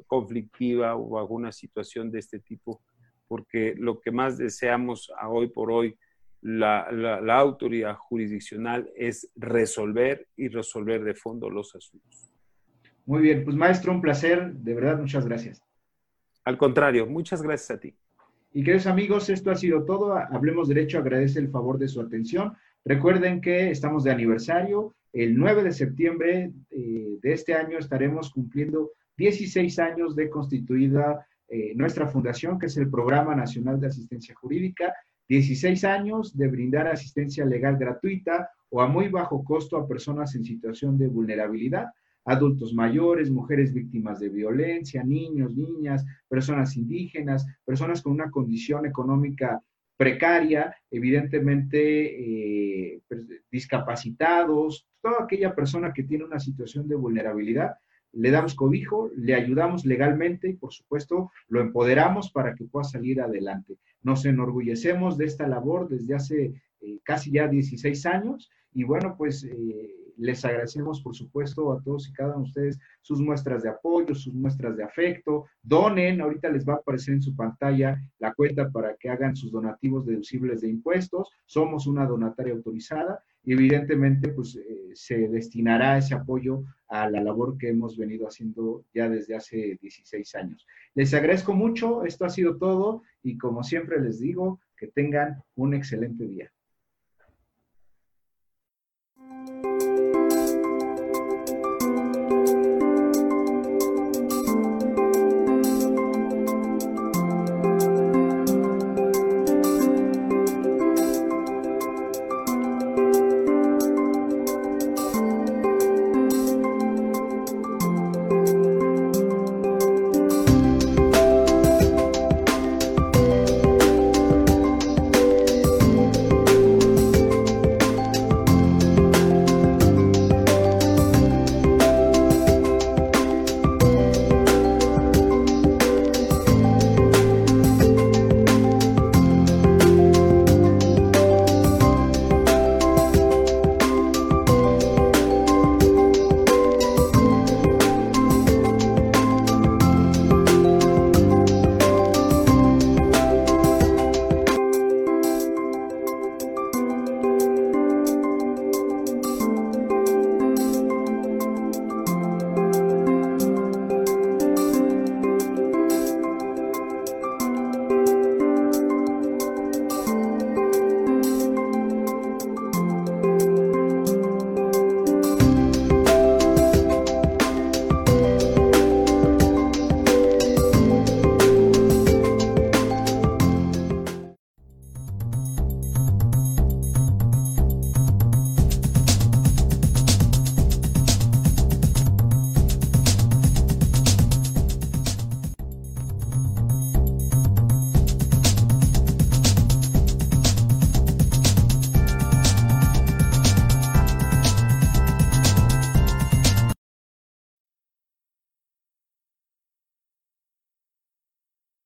conflictiva 0.08 0.96
o 0.96 1.10
bajo 1.10 1.34
una 1.34 1.52
situación 1.52 2.12
de 2.12 2.20
este 2.20 2.40
tipo 2.40 2.82
porque 3.28 3.74
lo 3.78 4.00
que 4.00 4.12
más 4.12 4.38
deseamos 4.38 5.12
a 5.18 5.30
hoy 5.30 5.48
por 5.48 5.72
hoy 5.72 5.98
la, 6.42 6.92
la, 6.92 7.38
autoridad 7.40 7.96
jurisdiccional 7.96 8.92
es 8.96 9.30
resolver 9.36 10.28
y 10.36 10.50
resolver 10.50 11.04
de 11.04 11.16
fondo 11.16 11.50
los 11.50 11.74
asuntos. 11.74 12.30
Muy 13.06 13.22
bien, 13.22 13.44
pues 13.44 13.56
maestro, 13.56 13.92
un 13.92 14.02
placer, 14.02 14.54
de 14.54 14.74
verdad, 14.74 15.00
muchas 15.00 15.26
gracias. 15.26 15.64
Al 16.44 16.58
contrario, 16.58 17.08
muchas 17.08 17.42
gracias 17.42 17.72
a 17.72 17.80
ti. 17.80 17.96
Y 18.54 18.64
queridos 18.64 18.88
amigos, 18.88 19.30
esto 19.30 19.50
ha 19.50 19.56
sido 19.56 19.84
todo. 19.84 20.16
Hablemos 20.16 20.68
Derecho 20.68 21.00
agradece 21.00 21.40
el 21.40 21.50
favor 21.50 21.80
de 21.80 21.88
su 21.88 22.02
atención. 22.02 22.54
Recuerden 22.86 23.42
que 23.42 23.72
estamos 23.72 24.04
de 24.04 24.12
aniversario. 24.12 24.94
El 25.14 25.38
9 25.38 25.64
de 25.64 25.72
septiembre 25.72 26.52
eh, 26.72 27.20
de 27.22 27.34
este 27.34 27.54
año 27.54 27.78
estaremos 27.78 28.32
cumpliendo 28.32 28.92
16 29.16 29.78
años 29.78 30.16
de 30.16 30.28
constituida 30.28 31.28
eh, 31.48 31.74
nuestra 31.76 32.08
fundación, 32.08 32.58
que 32.58 32.66
es 32.66 32.78
el 32.78 32.90
Programa 32.90 33.36
Nacional 33.36 33.80
de 33.80 33.88
Asistencia 33.88 34.34
Jurídica, 34.34 34.92
16 35.30 35.84
años 35.84 36.36
de 36.36 36.48
brindar 36.48 36.88
asistencia 36.88 37.46
legal 37.46 37.78
gratuita 37.78 38.50
o 38.70 38.82
a 38.82 38.88
muy 38.88 39.08
bajo 39.08 39.44
costo 39.44 39.78
a 39.78 39.88
personas 39.88 40.34
en 40.34 40.44
situación 40.44 40.98
de 40.98 41.08
vulnerabilidad, 41.08 41.90
adultos 42.26 42.74
mayores, 42.74 43.30
mujeres 43.30 43.72
víctimas 43.72 44.20
de 44.20 44.30
violencia, 44.30 45.04
niños, 45.04 45.56
niñas, 45.56 46.04
personas 46.28 46.76
indígenas, 46.76 47.46
personas 47.64 48.02
con 48.02 48.14
una 48.14 48.32
condición 48.32 48.88
económica 48.88 49.62
precaria, 50.04 50.76
evidentemente 50.92 51.80
eh, 51.80 53.02
pues, 53.08 53.22
discapacitados, 53.50 54.86
toda 55.02 55.24
aquella 55.24 55.56
persona 55.56 55.94
que 55.94 56.04
tiene 56.04 56.26
una 56.26 56.42
situación 56.42 56.90
de 56.90 56.96
vulnerabilidad 56.96 57.76
le 58.12 58.30
damos 58.30 58.54
cobijo, 58.54 59.10
le 59.16 59.34
ayudamos 59.34 59.86
legalmente 59.86 60.50
y 60.50 60.54
por 60.54 60.74
supuesto 60.74 61.32
lo 61.48 61.62
empoderamos 61.62 62.32
para 62.32 62.54
que 62.54 62.66
pueda 62.66 62.84
salir 62.84 63.22
adelante. 63.22 63.78
Nos 64.04 64.26
enorgullecemos 64.26 65.18
de 65.18 65.26
esta 65.26 65.48
labor 65.48 65.88
desde 65.88 66.14
hace 66.14 66.54
eh, 66.82 67.00
casi 67.04 67.32
ya 67.32 67.48
16 67.48 68.06
años 68.06 68.52
y 68.74 68.84
bueno, 68.84 69.16
pues 69.18 69.46
eh, 69.46 69.96
les 70.18 70.44
agradecemos 70.46 71.02
por 71.02 71.16
supuesto 71.16 71.72
a 71.72 71.82
todos 71.82 72.08
y 72.08 72.14
cada 72.14 72.36
uno 72.36 72.44
de 72.44 72.50
ustedes 72.50 72.80
sus 73.02 73.20
muestras 73.20 73.64
de 73.64 73.70
apoyo, 73.70 74.16
sus 74.16 74.34
muestras 74.34 74.78
de 74.78 74.84
afecto. 74.84 75.46
Donen, 75.62 76.22
ahorita 76.22 76.50
les 76.50 76.68
va 76.68 76.74
a 76.74 76.78
aparecer 76.78 77.16
en 77.16 77.22
su 77.22 77.36
pantalla 77.36 78.00
la 78.20 78.34
cuenta 78.34 78.70
para 78.70 78.96
que 78.96 79.10
hagan 79.10 79.36
sus 79.36 79.52
donativos 79.52 80.06
deducibles 80.06 80.62
de 80.62 80.70
impuestos. 80.70 81.30
Somos 81.46 81.88
una 81.88 82.06
donataria 82.06 82.54
autorizada 82.54 83.24
y 83.44 83.54
evidentemente 83.54 84.30
pues 84.30 84.56
eh, 84.56 84.92
se 84.94 85.28
destinará 85.28 85.98
ese 85.98 86.14
apoyo 86.14 86.64
a 86.88 87.10
la 87.10 87.22
labor 87.22 87.58
que 87.58 87.70
hemos 87.70 87.98
venido 87.98 88.28
haciendo 88.28 88.86
ya 88.94 89.10
desde 89.10 89.36
hace 89.36 89.78
16 89.82 90.36
años. 90.36 90.66
Les 90.96 91.14
agradezco 91.14 91.54
mucho, 91.54 92.06
esto 92.06 92.26
ha 92.26 92.30
sido 92.30 92.58
todo 92.58 93.02
y 93.22 93.38
como 93.38 93.64
siempre 93.64 94.00
les 94.00 94.20
digo, 94.20 94.60
que 94.78 94.88
tengan 94.88 95.44
un 95.56 95.74
excelente 95.74 96.26
día. 96.26 96.53